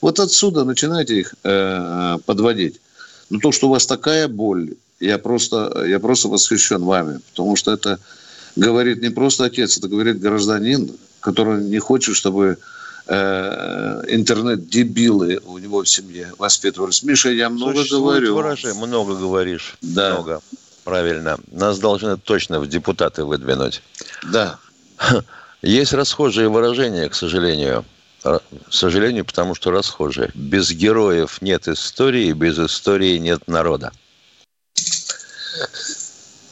[0.00, 2.80] Вот отсюда начинайте их э, подводить.
[3.30, 7.72] Но то, что у вас такая боль, я просто, я просто восхищен вами, потому что
[7.72, 8.00] это
[8.56, 12.58] говорит не просто отец, это говорит гражданин, который не хочет, чтобы
[13.06, 17.02] интернет-дебилы у него в семье воспитывались.
[17.02, 18.36] Миша, я много Существует говорю.
[18.36, 19.76] выражение, много говоришь.
[19.82, 20.14] Да.
[20.14, 20.40] Много.
[20.84, 21.38] Правильно.
[21.50, 23.82] Нас должны точно в депутаты выдвинуть.
[24.30, 24.58] Да.
[25.62, 27.84] Есть расхожие выражения, к сожалению.
[28.22, 28.40] К
[28.70, 30.30] сожалению, потому что расхожие.
[30.34, 33.92] Без героев нет истории, без истории нет народа.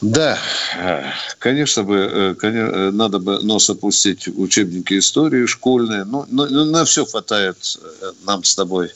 [0.03, 0.37] Да,
[0.77, 1.03] э,
[1.39, 6.03] конечно бы, э, коне- э, надо бы нос опустить учебники истории школьные.
[6.03, 7.57] Ну, но, но на все хватает
[8.25, 8.91] нам с тобой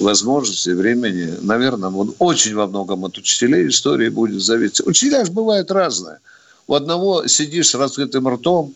[0.00, 1.34] возможности, времени.
[1.40, 4.86] Наверное, вот очень во многом от учителей истории будет зависеть.
[4.86, 6.18] Учителя же бывают разные.
[6.66, 8.74] У одного сидишь с раскрытым ртом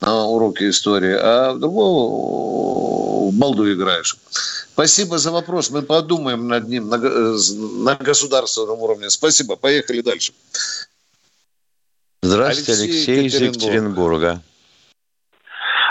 [0.00, 4.16] на уроке истории, а у другого в балду играешь.
[4.72, 5.70] Спасибо за вопрос.
[5.70, 7.36] Мы подумаем над ним на, э,
[7.84, 9.10] на государственном уровне.
[9.10, 9.56] Спасибо.
[9.56, 10.32] Поехали дальше.
[12.22, 13.62] Здравствуйте, Алексей, Алексей, из Екатеринбург.
[13.62, 14.42] Екатеринбурга.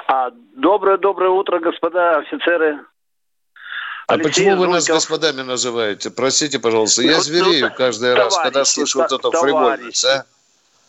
[0.07, 2.79] А, доброе, доброе утро, господа офицеры.
[4.07, 6.09] А Алексей почему вы нас господами называете?
[6.09, 7.01] Простите, пожалуйста.
[7.01, 10.05] Я Ну, зверею ну, каждый раз, когда товарищи, слышу вот эту фривольность.
[10.05, 10.25] А?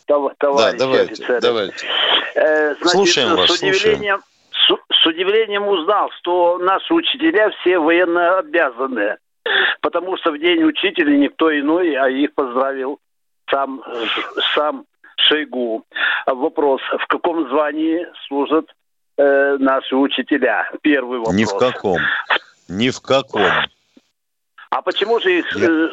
[0.09, 1.41] Тов- Да, товарищи давайте, офицеры.
[1.41, 1.87] давайте.
[2.35, 8.39] Э, значит, Слушаем вас, с удивлением, с, с удивлением узнал, что наши учителя все военно
[8.39, 9.17] обязаны.
[9.81, 12.99] Потому что в день учителя никто иной, а их поздравил
[13.49, 13.83] сам,
[14.55, 14.85] сам
[15.27, 15.85] Шойгу.
[16.25, 18.65] Вопрос, в каком звании служат
[19.17, 20.69] э, наши учителя?
[20.81, 21.35] Первый вопрос.
[21.35, 21.97] Ни в каком.
[22.67, 23.45] Ни в каком.
[24.71, 25.55] А почему же их...
[25.57, 25.89] э,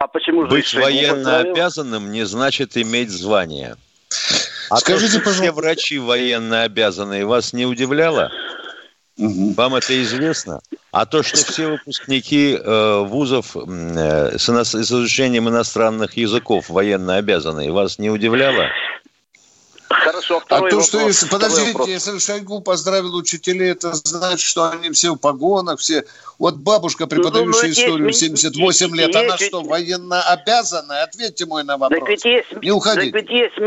[0.00, 3.76] а почему же Быть военно обязанным не значит иметь звание.
[4.70, 8.30] А Скажите, то, что все врачи военно обязанные, вас не удивляло?
[9.18, 10.60] Вам это известно?
[10.90, 17.16] А то, что все выпускники э, вузов э, с, ино- с изучением иностранных языков военно
[17.16, 18.68] обязанные, вас не удивляло?
[19.90, 20.86] Хорошо, А второй то, вопрос.
[20.88, 21.88] что если, подождите, вопрос.
[21.88, 26.04] если Шойгу поздравил учителей, это значит, что они все в погонах, все.
[26.38, 31.02] Вот бабушка, преподающая ну, есть историю ми- 78 лет, есть она что, военно обязана?
[31.02, 32.08] Ответьте мой на Так вопрос.
[32.08, 33.10] ведь есть, Не уходите.
[33.10, 33.58] так ведь есть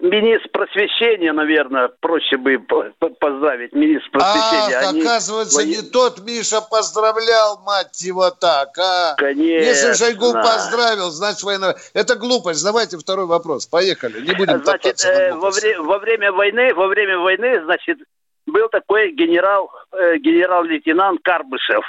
[0.00, 4.88] министр просвещения, наверное, проще бы по- по- поздравить министр Ах, просвещения.
[4.88, 9.14] Они оказывается, воен- не тот Миша поздравлял, мать его так, а?
[9.16, 9.64] Конечно.
[9.64, 11.74] Если Шойгу поздравил, значит военно...
[11.94, 12.62] Это глупость.
[12.62, 13.66] Давайте второй вопрос.
[13.66, 14.20] Поехали.
[14.20, 17.98] Не будем Значит, э, во, вре- во время войны, во время войны, значит,
[18.46, 21.84] был такой генерал, э, генерал-лейтенант Карбышев.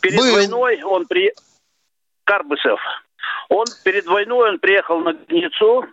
[0.00, 0.34] Перед Был.
[0.34, 1.32] войной он при...
[2.24, 2.80] Карбышев.
[3.48, 5.86] Он перед войной он приехал на границу,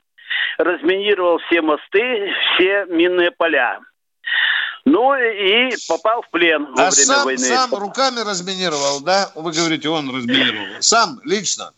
[0.57, 3.79] разминировал все мосты, все минные поля.
[4.85, 7.39] Ну и попал в плен во А время сам, войны.
[7.39, 9.31] сам руками разминировал, да?
[9.35, 10.81] Вы говорите, он разминировал.
[10.81, 11.71] Сам, лично.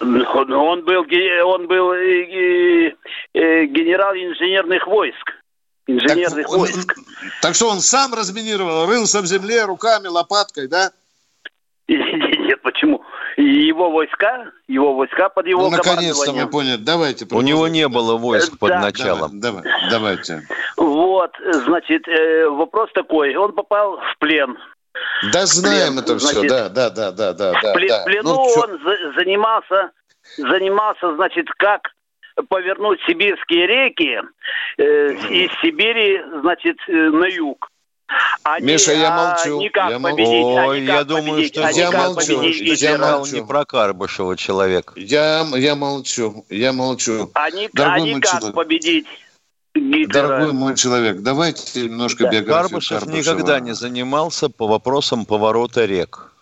[0.00, 1.04] Ну, Он был,
[1.46, 2.92] он был э,
[3.34, 5.32] э, генерал инженерных войск.
[5.86, 6.94] Инженерных он- войск.
[7.42, 10.92] Так что он сам разминировал, рылся в земле руками, лопаткой, да?
[12.48, 13.04] Нет, почему?
[13.36, 16.76] И Его войска, его войска под его ну, наконец-то мы поняли.
[16.78, 17.26] Давайте.
[17.30, 18.80] У него не было войск под Да.
[18.80, 19.38] началом.
[19.38, 20.42] Давай, давай, давайте.
[20.78, 23.36] Вот, значит, э, вопрос такой.
[23.36, 24.56] Он попал в плен.
[25.30, 27.74] Да знаем Плен, это все, значит, да, да, да, да, да, да.
[27.74, 28.02] В да.
[28.06, 29.90] плену Ну, чё- он за- занимался,
[30.38, 31.82] занимался, значит, как
[32.48, 34.20] повернуть сибирские реки
[34.78, 37.68] э, из Сибири, значит, э, на юг.
[38.42, 40.16] А не- Миша, я а молчу, никак я молчу.
[40.16, 43.34] победить, а Ой, никак я думаю, победить, что а Я молчу, победить я молчу.
[43.36, 44.92] не про Карбышева человек.
[44.96, 47.30] Я, я молчу, я молчу.
[47.34, 48.54] А, ни- а Дорогой мой никак человек.
[48.54, 49.06] победить
[49.74, 50.26] Гитлера.
[50.28, 52.30] Дорогой мой человек, давайте немножко Да.
[52.30, 53.34] биографию Карбышев Карбышева.
[53.34, 56.32] никогда не занимался по вопросам поворота рек.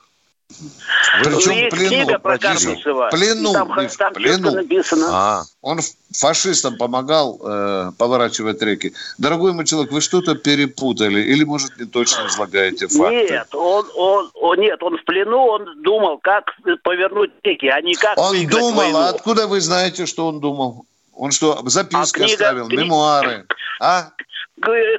[1.23, 2.39] Причем Ну, в есть плену, книга про.
[2.39, 3.09] Карбышева.
[3.11, 4.51] Плену, Там, там плену.
[4.53, 5.07] написано.
[5.11, 5.79] А, Он
[6.13, 8.93] фашистам помогал э, поворачивать реки.
[9.19, 13.29] Дорогой мой человек, вы что-то перепутали или, может, не точно излагаете факты?
[13.31, 17.95] Нет, он, он, он, нет, он в плену, он думал, как повернуть реки, а не
[17.95, 18.99] как Он думал, войну.
[18.99, 20.85] а откуда вы знаете, что он думал?
[21.15, 23.47] Он что, записки А книга- оставил, кни- мемуары?
[23.81, 24.11] А?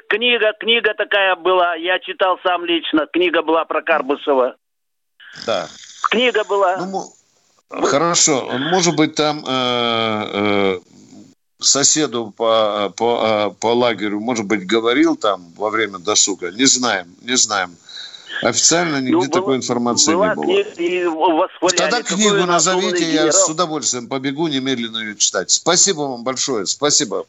[0.10, 4.56] Книга, книга такая была, я читал сам лично, книга была про Карбышева.
[5.46, 5.70] Да.
[6.10, 6.78] Книга была.
[6.78, 7.14] Ну,
[7.70, 10.80] Хорошо, может быть, там э, э,
[11.60, 16.52] соседу по, по, э, по лагерю, может быть, говорил там во время досуга.
[16.52, 17.76] Не знаем, не знаем.
[18.42, 20.64] Официально нигде Ну, была- такой информации была не было.
[20.64, 21.48] книга.
[21.76, 23.32] Тогда книгу назовите, я генерал.
[23.34, 25.50] с удовольствием побегу немедленно ее читать.
[25.52, 27.26] Спасибо вам большое, спасибо.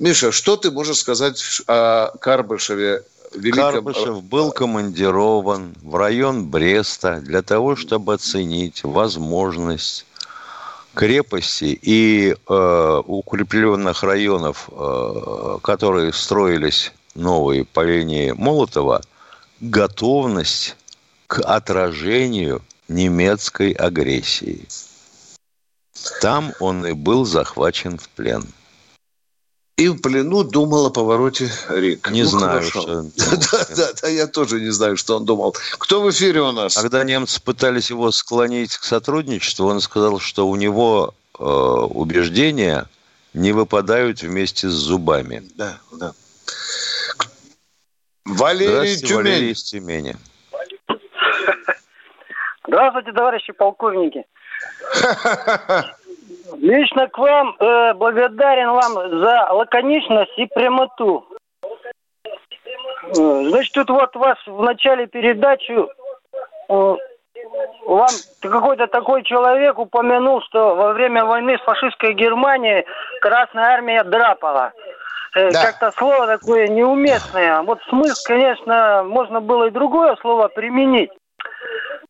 [0.00, 3.02] Миша, что ты можешь сказать о Карбышеве?
[3.52, 10.04] Карбышев был командирован в район Бреста для того, чтобы оценить возможность
[10.94, 19.02] крепости и э, укрепленных районов, э, которые строились новые по линии Молотова,
[19.60, 20.76] готовность
[21.26, 24.66] к отражению немецкой агрессии.
[26.20, 28.44] Там он и был захвачен в плен.
[29.80, 32.10] И в плену думал о повороте рек.
[32.10, 32.82] Не Ну, знаю, хорошо.
[32.82, 35.56] что он Да, да, да, я тоже не знаю, что он думал.
[35.78, 36.74] Кто в эфире у нас?
[36.76, 42.88] Когда немцы пытались его склонить к сотрудничеству, он сказал, что у него э, убеждения
[43.32, 45.48] не выпадают вместе с зубами.
[45.54, 46.12] Да, да.
[48.26, 49.16] Валерий Тюмень.
[49.16, 50.14] Валерий из Тюмени.
[52.66, 54.24] Здравствуйте, товарищи полковники.
[56.60, 61.24] Лично к вам э, благодарен вам за лаконичность и прямоту.
[63.02, 66.96] Э, Значит, тут вот вас в начале передачи э,
[67.86, 68.08] вам
[68.42, 72.84] какой-то такой человек упомянул, что во время войны с фашистской Германией
[73.22, 74.72] Красная Армия драпала.
[75.34, 75.64] Э, Да.
[75.64, 77.62] Как-то слово такое неуместное.
[77.62, 81.10] Вот смысл, конечно, можно было и другое слово применить.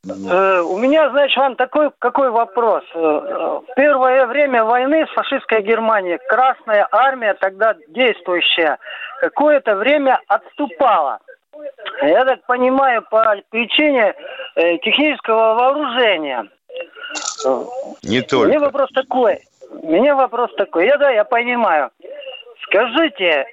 [0.06, 2.84] Э, У меня, знаешь, вам такой какой вопрос.
[2.94, 8.78] Э, э, В первое время войны с фашистской Германией Красная армия, тогда действующая,
[9.20, 11.18] какое-то время отступала.
[12.02, 14.14] Я так понимаю, по причине
[14.82, 16.48] технического вооружения.
[18.02, 18.58] Не Мне только.
[18.58, 19.40] вопрос такой.
[19.70, 20.86] У меня вопрос такой.
[20.86, 21.90] Я да, я понимаю.
[22.62, 23.44] Скажите,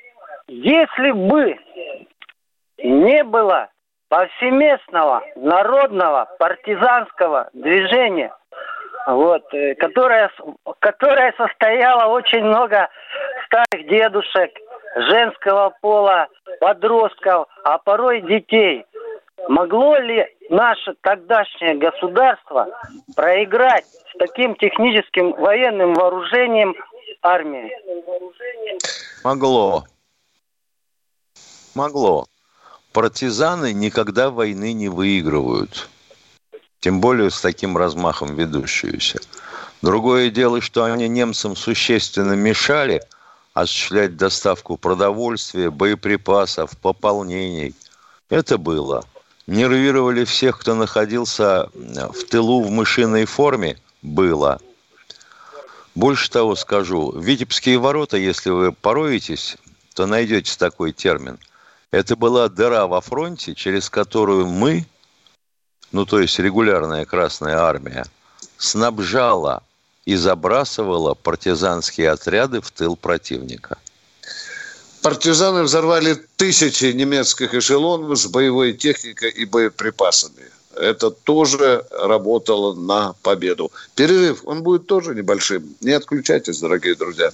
[0.48, 1.58] если бы
[2.78, 3.68] не было
[4.10, 8.34] повсеместного народного партизанского движения,
[9.06, 10.32] вот, э, которое,
[10.80, 12.90] которое состояло очень много
[13.46, 14.52] старых дедушек,
[14.96, 16.28] женского пола,
[16.60, 18.86] подростков, а порой детей.
[19.48, 22.68] Могло ли наше тогдашнее государство
[23.16, 26.76] проиграть с таким техническим военным вооружением
[27.22, 27.72] армии?
[29.24, 29.84] Могло.
[31.76, 32.26] Могло.
[32.98, 35.88] Партизаны никогда войны не выигрывают.
[36.80, 39.20] Тем более с таким размахом ведущуюся.
[39.84, 43.04] Другое дело, что они немцам существенно мешали
[43.54, 47.76] осуществлять доставку продовольствия, боеприпасов, пополнений.
[48.32, 49.06] Это было.
[49.46, 53.78] Нервировали всех, кто находился в тылу в мышиной форме.
[54.02, 54.60] Было.
[55.94, 59.56] Больше того скажу, Витебские ворота, если вы пороетесь,
[59.94, 61.38] то найдете такой термин.
[61.92, 64.86] Это была дыра во фронте, через которую мы,
[65.92, 68.06] ну то есть регулярная Красная Армия,
[68.58, 69.64] снабжала
[70.06, 73.78] и забрасывала партизанские отряды в тыл противника.
[75.02, 80.52] партизаны взорвали тысячи немецких эшелонов с боевой техникой и боеприпасами.
[80.76, 83.72] Это тоже работало на победу.
[83.96, 85.76] Перерыв, он будет тоже небольшим.
[85.82, 87.32] Не отключайтесь, дорогие друзья.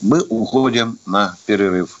[0.00, 2.00] Мы уходим на перерыв.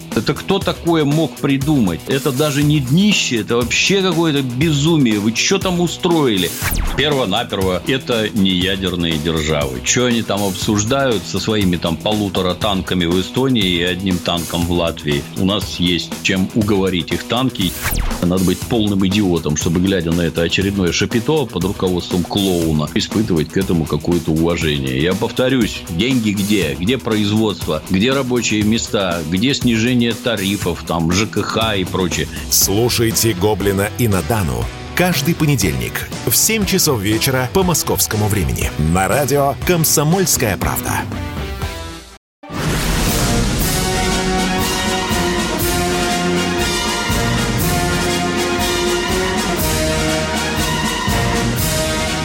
[0.13, 2.01] Это кто такое мог придумать?
[2.07, 5.19] Это даже не днище, это вообще какое-то безумие.
[5.19, 6.51] Вы что там устроили?
[6.97, 9.79] Перво-наперво, это не ядерные державы.
[9.85, 14.71] Что они там обсуждают со своими там полутора танками в Эстонии и одним танком в
[14.71, 15.23] Латвии?
[15.37, 17.71] У нас есть чем уговорить их танки.
[18.21, 23.57] Надо быть полным идиотом, чтобы, глядя на это очередное шапито под руководством клоуна, испытывать к
[23.57, 25.01] этому какое-то уважение.
[25.01, 26.75] Я повторюсь, деньги где?
[26.79, 27.81] Где производство?
[27.89, 29.21] Где рабочие места?
[29.29, 32.27] Где снижение повышение тарифов, там, ЖКХ и прочее.
[32.49, 34.63] Слушайте «Гоблина» и «Надану»
[34.95, 40.91] каждый понедельник в 7 часов вечера по московскому времени на радио «Комсомольская правда».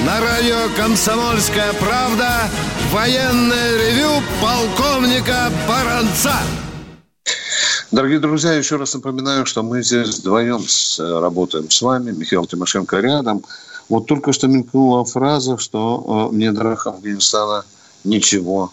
[0.04, 2.48] На радио «Комсомольская правда»
[2.90, 6.36] военное ревю полковника Баранца.
[7.96, 12.10] Дорогие друзья, еще раз напоминаю, что мы здесь вдвоем с, э, работаем с вами.
[12.10, 13.42] Михаил Тимошенко рядом.
[13.88, 17.64] Вот только что мелькнула фраза, что э, в недрах Афганистана
[18.04, 18.70] ничего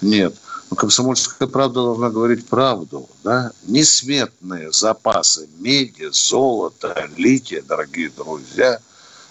[0.00, 0.34] нет.
[0.70, 3.10] Но комсомольская правда должна говорить правду.
[3.22, 3.52] Да?
[3.64, 8.78] Несметные запасы меди, золота, лития, дорогие друзья,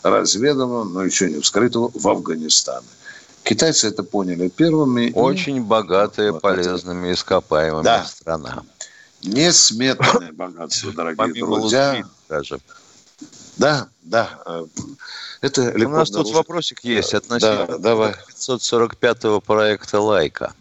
[0.04, 2.86] разведано, но еще не вскрытого в Афганистане.
[3.44, 5.12] Китайцы это поняли первыми.
[5.16, 8.06] Очень богатая полезными ископаемыми да.
[8.06, 8.62] страна.
[9.24, 12.04] Несметное богатство, дорогие друзья.
[12.28, 12.60] Даже.
[13.58, 14.42] Да, да.
[14.46, 14.66] Э,
[15.42, 18.16] это У нас тут вопросик есть относительно да, давай.
[18.30, 20.54] 545-го проекта «Лайка».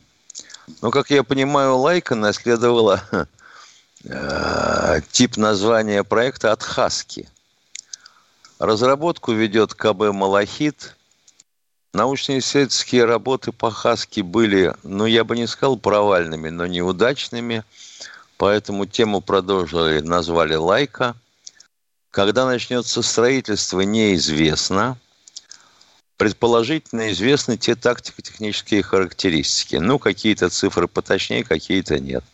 [0.83, 3.03] Ну, как я понимаю, «Лайка» наследовала
[4.05, 7.29] э, тип названия проекта от «Хаски».
[8.59, 10.97] Разработку ведет КБ «Малахит».
[11.95, 17.65] Научно-исследовательские работы по «Хаски» были, ну, я бы не сказал провальными, но неудачными–
[18.41, 21.15] Поэтому тему продолжили, назвали «Лайка».
[22.11, 24.97] Когда начнется строительство, неизвестно.
[26.17, 29.77] Предположительно известны те тактико-технические характеристики.
[29.77, 32.25] Ну, какие-то цифры поточнее, какие-то нет.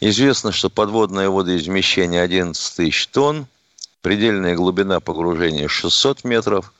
[0.00, 3.46] Известно, что подводное водоизмещение 11 тысяч тонн,
[4.02, 6.74] предельная глубина погружения 600 метров,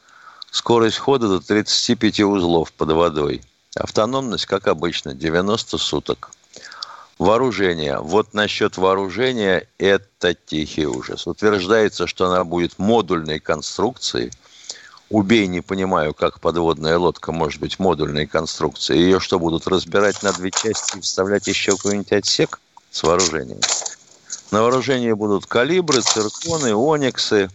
[0.50, 3.40] скорость хода до 35 узлов под водой.
[3.74, 6.30] Автономность, как обычно, 90 суток.
[7.18, 7.98] Вооружение.
[7.98, 11.26] Вот насчет вооружения это тихий ужас.
[11.26, 14.30] Утверждается, что она будет модульной конструкцией.
[15.10, 19.00] Убей, не понимаю, как подводная лодка может быть модульной конструкцией.
[19.00, 22.60] Ее что, будут разбирать на две части и вставлять еще какой-нибудь отсек
[22.90, 23.60] с вооружением?
[24.52, 27.50] На вооружении будут калибры, цирконы, ониксы.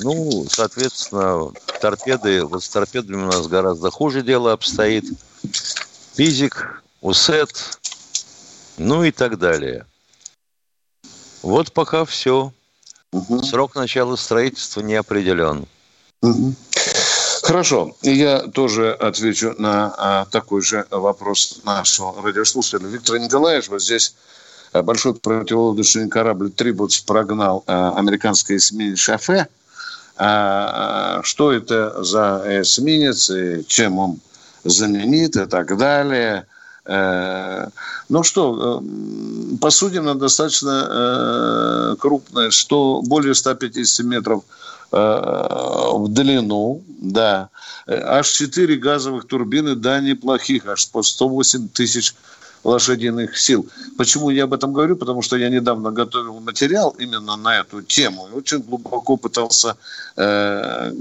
[0.00, 5.04] Ну, соответственно, торпеды, вот с торпедами у нас гораздо хуже дело обстоит.
[6.16, 7.78] Пизик, УСЭТ,
[8.78, 9.86] ну и так далее.
[11.42, 12.52] Вот пока все.
[13.12, 13.42] Угу.
[13.42, 15.66] Срок начала строительства не определен.
[16.22, 16.54] Угу.
[17.42, 17.96] Хорошо.
[18.02, 22.88] Я тоже отвечу на а, такой же вопрос нашего радиослушателя.
[22.88, 24.14] Виктор Николаевич, вот здесь
[24.72, 29.46] а, большой противолодочный корабль «Трибутс» прогнал а, американский эсминец «Шафе».
[30.16, 34.20] А, что это за эсминец и чем он
[34.64, 36.46] знаменит и так далее–
[36.88, 44.44] ну что, э, посудина достаточно э, крупная, 100, более 150 метров
[44.92, 47.48] в длину, да.
[47.88, 52.14] Аж 4 газовых турбины, да, неплохих, аж по 108 тысяч
[52.66, 53.66] лошадиных сил.
[53.96, 54.96] Почему я об этом говорю?
[54.96, 59.76] Потому что я недавно готовил материал именно на эту тему и очень глубоко пытался
[60.16, 60.92] э,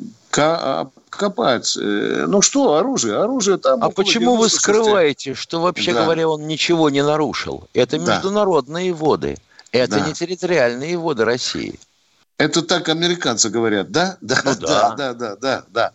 [1.09, 1.77] копать.
[1.77, 3.17] Э, ну что, оружие?
[3.17, 3.83] Оружие там...
[3.83, 6.03] А почему вы скрываете, что, вообще да.
[6.03, 7.67] говоря, он ничего не нарушил?
[7.73, 8.97] Это международные да.
[8.97, 9.37] воды.
[9.71, 10.07] Это да.
[10.07, 11.79] не территориальные воды России.
[12.37, 14.17] Это так американцы говорят, да?
[14.21, 14.67] Да, ну, да.
[14.67, 15.91] да, да, да, да, да.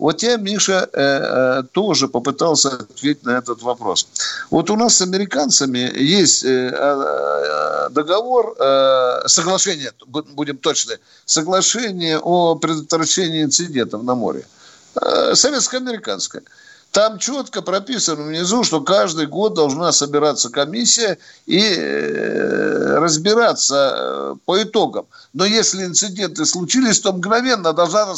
[0.00, 4.08] Вот я, Миша, э, э, тоже попытался ответить на этот вопрос.
[4.50, 8.56] Вот у нас с американцами есть э, договор,
[9.26, 14.46] соглашение, будем точны, соглашение о предотвращении инцидентов на море.
[15.34, 16.42] Советско-американское.
[16.92, 24.60] Там четко прописано внизу, что каждый год должна собираться комиссия и э, разбираться э, по
[24.60, 25.06] итогам.
[25.32, 28.14] Но если инциденты случились, то мгновенно должна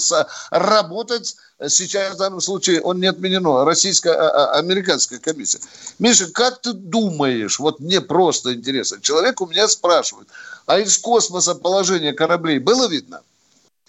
[0.50, 1.36] работать
[1.68, 5.60] сейчас в данном случае он не отменено, российская, а, а, американская комиссия.
[5.98, 10.28] Миша, как ты думаешь, вот мне просто интересно, человек у меня спрашивает,
[10.66, 13.20] а из космоса положение кораблей было видно?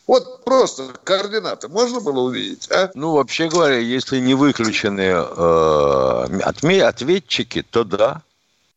[0.06, 2.91] Вот просто координаты можно было увидеть, а?
[2.93, 8.22] Ну, вообще говоря, если не выключены э, ответчики, то да.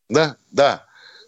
[0.09, 0.86] Да, да.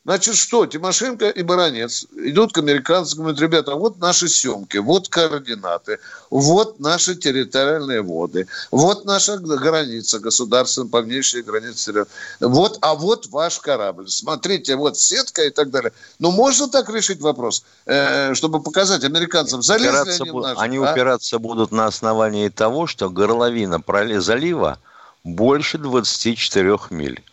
[0.10, 0.66] Значит, что?
[0.66, 6.00] Тимошенко и Баранец идут к американцам, говорят, ребята, вот наши съемки, вот координаты,
[6.32, 12.08] вот наши территориальные воды, вот наша граница государственная, по внешней границе.
[12.40, 14.10] Вот, а вот ваш корабль.
[14.10, 15.94] Смотрите, вот сетка и так далее.
[16.18, 20.78] Ну, можно так решить вопрос, э, чтобы показать американцам, залезли упираться они в наш, Они
[20.78, 20.92] а?
[20.92, 23.80] упираться будут на основании того, что горловина
[24.20, 24.80] залива
[25.24, 27.24] больше 24 миль.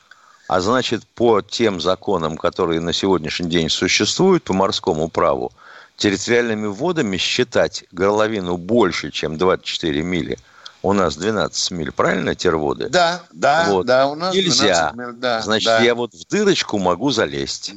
[0.48, 5.52] А значит, по тем законам, которые на сегодняшний день существуют по морскому праву,
[5.96, 10.38] территориальными водами считать горловину больше, чем 24 мили.
[10.82, 12.88] У нас 12 миль, правильно, терводы?
[12.88, 13.86] Да, да, вот.
[13.86, 14.92] да, у нас Нельзя.
[14.94, 15.40] миль, да.
[15.42, 15.80] Значит, да.
[15.80, 17.72] я вот в дырочку могу залезть.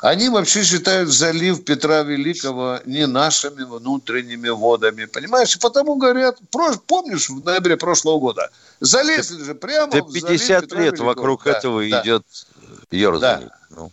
[0.00, 5.06] Они вообще считают залив Петра Великого не нашими внутренними водами.
[5.06, 5.58] Понимаешь?
[5.58, 6.38] Потому говорят,
[6.86, 8.50] помнишь, в ноябре прошлого года,
[8.80, 12.02] залезли же прямо да в 50 Петра лет вокруг да, этого да.
[12.02, 12.24] идет
[12.90, 13.50] ерзание.
[13.70, 13.76] Да.
[13.76, 13.92] Ну.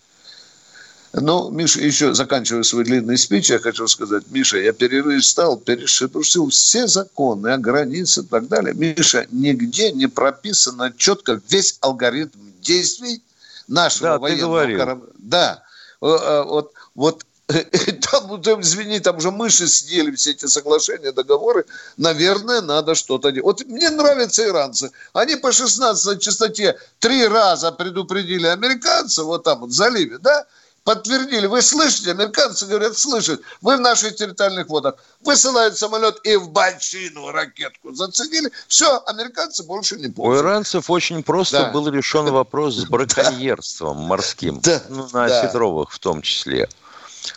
[1.15, 6.87] Ну, Миша, еще заканчивая свой длинный спич, я хочу сказать, Миша, я перелистал, перешепушил все
[6.87, 8.73] законы о границе и так далее.
[8.73, 13.21] Миша, нигде не прописано четко весь алгоритм действий
[13.67, 15.09] нашего да, военного корабля.
[15.19, 15.63] Да,
[16.03, 17.23] Э, э, вот, вот
[18.11, 21.65] там, там, извини, там уже мыши съели все эти соглашения, договоры.
[21.97, 23.45] Наверное, надо что-то делать.
[23.45, 24.91] Вот мне нравятся иранцы.
[25.13, 30.45] Они по 16 частоте три раза предупредили американцев, вот там вот в заливе, да?
[30.83, 31.47] подтвердили.
[31.47, 32.11] Вы слышите?
[32.11, 33.41] Американцы говорят, слышат.
[33.61, 34.95] Вы в наших территориальных водах.
[35.21, 38.51] Высылают самолет и в большину ракетку заценили.
[38.67, 40.39] Все, американцы больше не помнят.
[40.39, 41.71] У иранцев очень просто да.
[41.71, 44.59] был решен вопрос с браконьерством морским.
[44.61, 44.81] Да.
[44.89, 45.51] Ну, на да.
[45.89, 46.67] в том числе.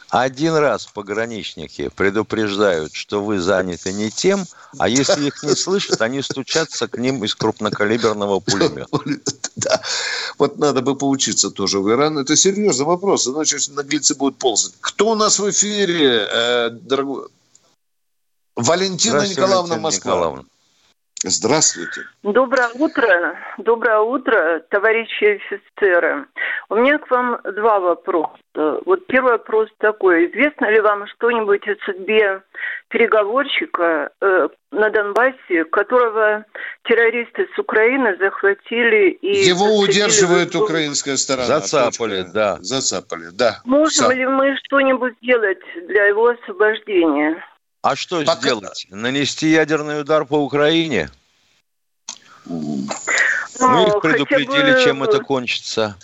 [0.08, 4.44] Один раз пограничники предупреждают, что вы заняты не тем,
[4.78, 8.88] а если их не слышат, они стучатся к ним из крупнокалиберного пулемета.
[9.56, 9.80] Да.
[10.36, 12.18] Вот надо бы поучиться тоже в Иран.
[12.18, 14.74] Это серьезный вопрос, иначе наглецы будут ползать.
[14.82, 17.28] Кто у нас в эфире, э, дорогой?
[18.54, 20.12] Валентина Николаевна Москва.
[20.12, 20.44] Николаевна.
[21.28, 22.02] Здравствуйте.
[22.22, 23.36] Доброе утро.
[23.58, 26.26] Доброе утро, товарищи офицеры.
[26.68, 28.38] У меня к вам два вопроса.
[28.54, 30.30] Вот первый вопрос такой.
[30.30, 32.42] Известно ли вам что-нибудь о судьбе
[32.88, 36.44] переговорщика э, на Донбассе, которого
[36.84, 39.44] террористы с Украины захватили и...
[39.48, 40.62] Его удерживает в...
[40.62, 41.46] украинская сторона.
[41.46, 42.32] Зацапали, точка.
[42.32, 42.58] да.
[42.60, 43.60] Зацапали, да.
[43.64, 44.12] Можем Сам.
[44.12, 47.42] ли мы что-нибудь сделать для его освобождения?
[47.86, 48.40] А что Пока...
[48.40, 48.88] сделать?
[48.90, 51.08] Нанести ядерный удар по Украине?
[52.44, 52.84] Ну,
[53.60, 54.82] Мы их предупредили, бы...
[54.82, 55.96] чем это кончится.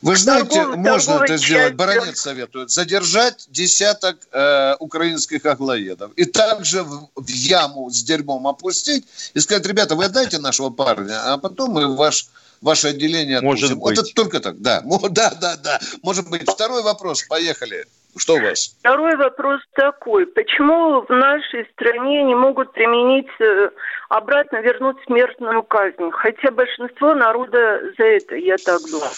[0.00, 1.74] Вы знаете, торговый, можно торговый это сделать.
[1.74, 9.04] Баранец советует задержать десяток э, украинских аглоедов и также в, в яму с дерьмом опустить
[9.34, 12.28] и сказать, ребята, вы отдайте нашего парня, а потом мы ваш
[12.62, 13.76] ваше отделение отпустим.
[13.76, 13.98] Может быть.
[13.98, 14.82] Вот это только так, да.
[15.10, 15.78] Да, да, да.
[16.02, 16.48] Может быть.
[16.48, 17.22] Второй вопрос.
[17.24, 17.86] Поехали.
[18.16, 18.76] Что у вас?
[18.80, 20.26] Второй вопрос такой.
[20.26, 23.70] Почему в нашей стране не могут применить, э,
[24.10, 26.10] обратно вернуть смертную казнь?
[26.12, 29.10] Хотя большинство народа за это, я так думаю.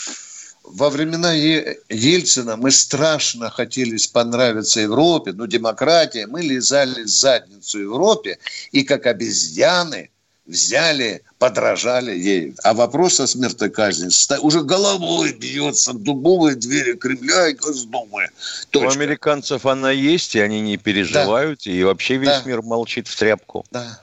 [0.64, 8.38] Во времена Ельцина мы страшно хотели понравиться Европе, ну, демократия, мы лизали задницу Европе,
[8.72, 10.10] и как обезьяны
[10.46, 12.54] взяли, подражали ей.
[12.62, 14.08] А вопрос о смертной казни
[14.42, 18.28] уже головой бьется в дубовые двери Кремля и Госдумы.
[18.70, 18.86] Точка.
[18.86, 21.70] У американцев она есть, и они не переживают, да.
[21.70, 22.42] и вообще весь да.
[22.44, 23.64] мир молчит в тряпку.
[23.70, 24.00] Да.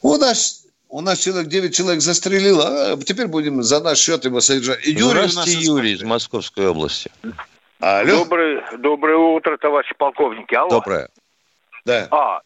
[0.00, 4.40] У нас у нас человек, 9 человек застрелило, а теперь будем за наш счет его
[4.40, 4.86] содержать.
[4.86, 7.10] И Юрий Здравствуйте, Юрий из Московской области.
[7.80, 8.24] Алло.
[8.24, 10.54] Доброе, доброе утро, товарищи полковники.
[10.54, 10.68] Алло.
[10.68, 11.08] Доброе.
[11.86, 12.08] Да.
[12.10, 12.40] А,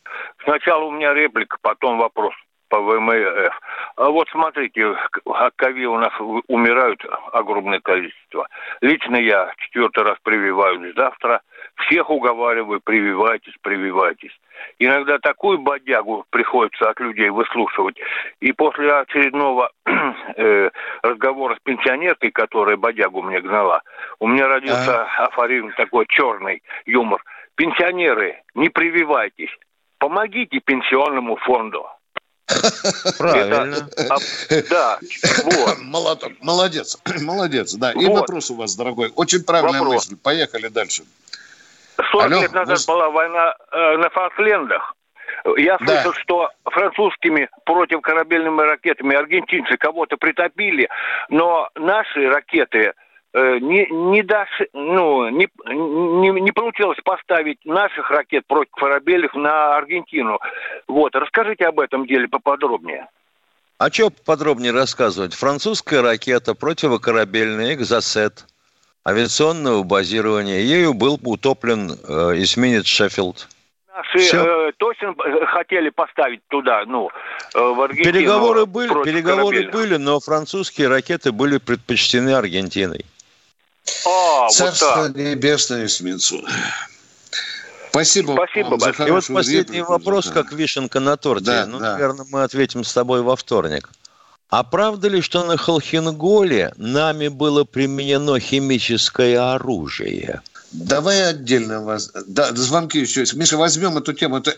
[0.44, 2.32] сначала у меня реплика, потом вопрос
[2.68, 3.60] по ВМФ.
[3.96, 6.12] А вот смотрите, от ковид у нас
[6.48, 8.46] умирают огромное количество.
[8.80, 11.42] Лично я четвертый раз прививаюсь завтра.
[11.86, 14.32] Всех уговариваю, прививайтесь, прививайтесь.
[14.78, 17.96] Иногда такую бодягу приходится от людей выслушивать.
[18.40, 19.70] И после очередного
[20.36, 20.70] э,
[21.02, 23.82] разговора с пенсионеркой, которая бодягу мне гнала,
[24.18, 25.26] у меня родился а?
[25.26, 27.22] афоризм такой черный юмор.
[27.54, 29.50] Пенсионеры, не прививайтесь,
[29.98, 31.86] помогите пенсионному фонду.
[33.18, 33.88] Правильно.
[33.96, 34.18] Это, а,
[34.70, 34.98] да,
[35.44, 35.78] вот.
[35.80, 37.92] Молодец, молодец, молодец, да.
[37.92, 38.20] И Вот.
[38.20, 39.12] вопрос у вас, дорогой.
[39.16, 40.08] Очень правильная Вопрос.
[40.08, 40.16] мысль.
[40.22, 41.02] Поехали дальше.
[42.12, 44.94] 40 Алло, лет назад вы- была война э, на Фолклендах.
[45.56, 46.02] Я Да.
[46.02, 50.88] слышал, что французскими противокорабельными ракетами аргентинцы кого-то притопили,
[51.28, 52.92] но наши ракеты
[53.36, 60.40] не, не, доши- ну, не, не, не получилось поставить наших ракет против корабельных на Аргентину.
[60.88, 63.08] Вот, расскажите об этом деле поподробнее.
[63.78, 65.34] А что подробнее рассказывать?
[65.34, 68.46] Французская ракета противокорабельная «Экзосет»
[69.06, 70.60] авиационного базирования.
[70.60, 73.48] Ею был утоплен э, эсминец «Шеффилд».
[73.94, 74.68] Наши Всё.
[74.68, 77.10] э, точно э, хотели поставить туда, ну,
[77.54, 78.12] э, в Аргентину.
[78.12, 79.74] Переговоры были, переговоры корабельных.
[79.74, 83.04] были, но французские ракеты были предпочтены Аргентиной.
[84.04, 85.16] А, вот Царство так.
[85.16, 86.42] небесное эсминцу.
[87.90, 89.08] Спасибо, Спасибо вам большое.
[89.08, 89.92] И вот последний реплику.
[89.92, 90.32] вопрос, Да.
[90.32, 91.46] как вишенка на торте.
[91.46, 91.92] Да, ну, да.
[91.92, 93.90] наверное, мы ответим с тобой во вторник.
[94.50, 100.42] А правда ли, что на Холхенголе нами было применено химическое оружие?
[100.72, 102.10] Давай отдельно вас...
[102.26, 103.34] Да, звонки еще есть.
[103.34, 104.38] Миша, возьмем эту тему.
[104.38, 104.54] Это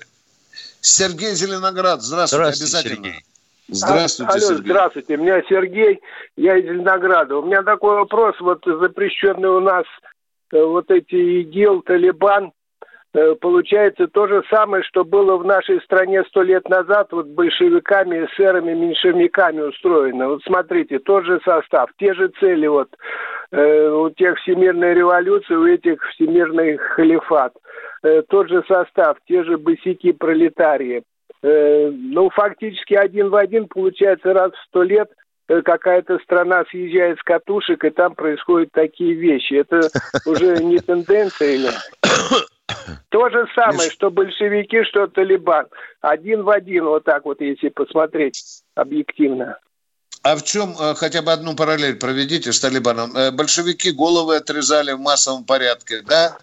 [0.80, 2.02] Сергей Зеленоград.
[2.02, 3.06] Здравствуйте, Здравствуйте, обязательно.
[3.06, 3.24] Сергей.
[3.70, 4.70] Здравствуйте, Алло, Сергей.
[4.70, 6.00] здравствуйте, меня Сергей,
[6.36, 7.36] я из Зеленограда.
[7.36, 9.84] У меня такой вопрос, вот запрещенный у нас
[10.52, 12.52] э, вот эти ИГИЛ, Талибан,
[13.12, 18.24] э, получается то же самое, что было в нашей стране сто лет назад вот большевиками,
[18.24, 20.28] эсерами, меньшевиками устроено.
[20.28, 22.88] Вот смотрите, тот же состав, те же цели вот
[23.50, 27.52] э, у тех всемирной революции, у этих всемирный халифат.
[28.02, 31.02] Э, тот же состав, те же босики пролетарии.
[31.42, 35.08] Э, ну, фактически один в один, получается, раз в сто лет
[35.48, 39.54] э, какая-то страна съезжает с катушек, и там происходят такие вещи.
[39.54, 39.88] Это
[40.26, 41.72] уже не тенденция.
[43.08, 45.66] То же самое, что большевики, что Талибан.
[46.00, 49.58] Один в один, вот так вот, если посмотреть объективно.
[50.22, 53.12] А в чем э, хотя бы одну параллель проведите с Талибаном?
[53.36, 56.36] Большевики головы отрезали в массовом порядке, да?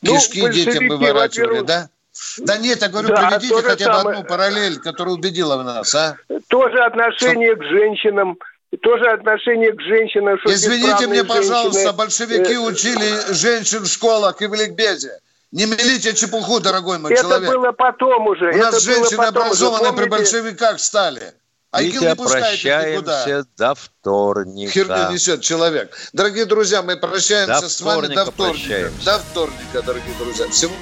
[0.00, 1.90] Ну, Кишки детям большевики, выворачивали, да?
[2.38, 4.16] Да нет, я говорю, Да, же хотя бы самое.
[4.18, 6.16] одну параллель, которая убедила нас, а?
[6.48, 8.38] Тоже отношение к женщинам,
[8.82, 10.38] тоже отношение к женщинам.
[10.38, 15.18] что Извините мне, пожалуйста, женщины, большевики э, учили женщин в школах и в ликбезе.
[15.50, 17.50] Не мелите чепуху, дорогой мой Это человек.
[17.50, 18.52] было потом уже.
[18.52, 21.32] У нас это женщины образованные при большевиках стали.
[21.70, 23.12] А ИГИЛ Витя, не пускает их никуда.
[23.24, 24.72] прощаемся до вторника.
[24.72, 25.94] Херню несет человек.
[26.14, 28.58] Дорогие друзья, мы прощаемся До с вами до вторника вторника.
[28.68, 29.04] прощаемся.
[29.04, 30.48] До вторника, дорогие друзья.
[30.48, 30.72] Всего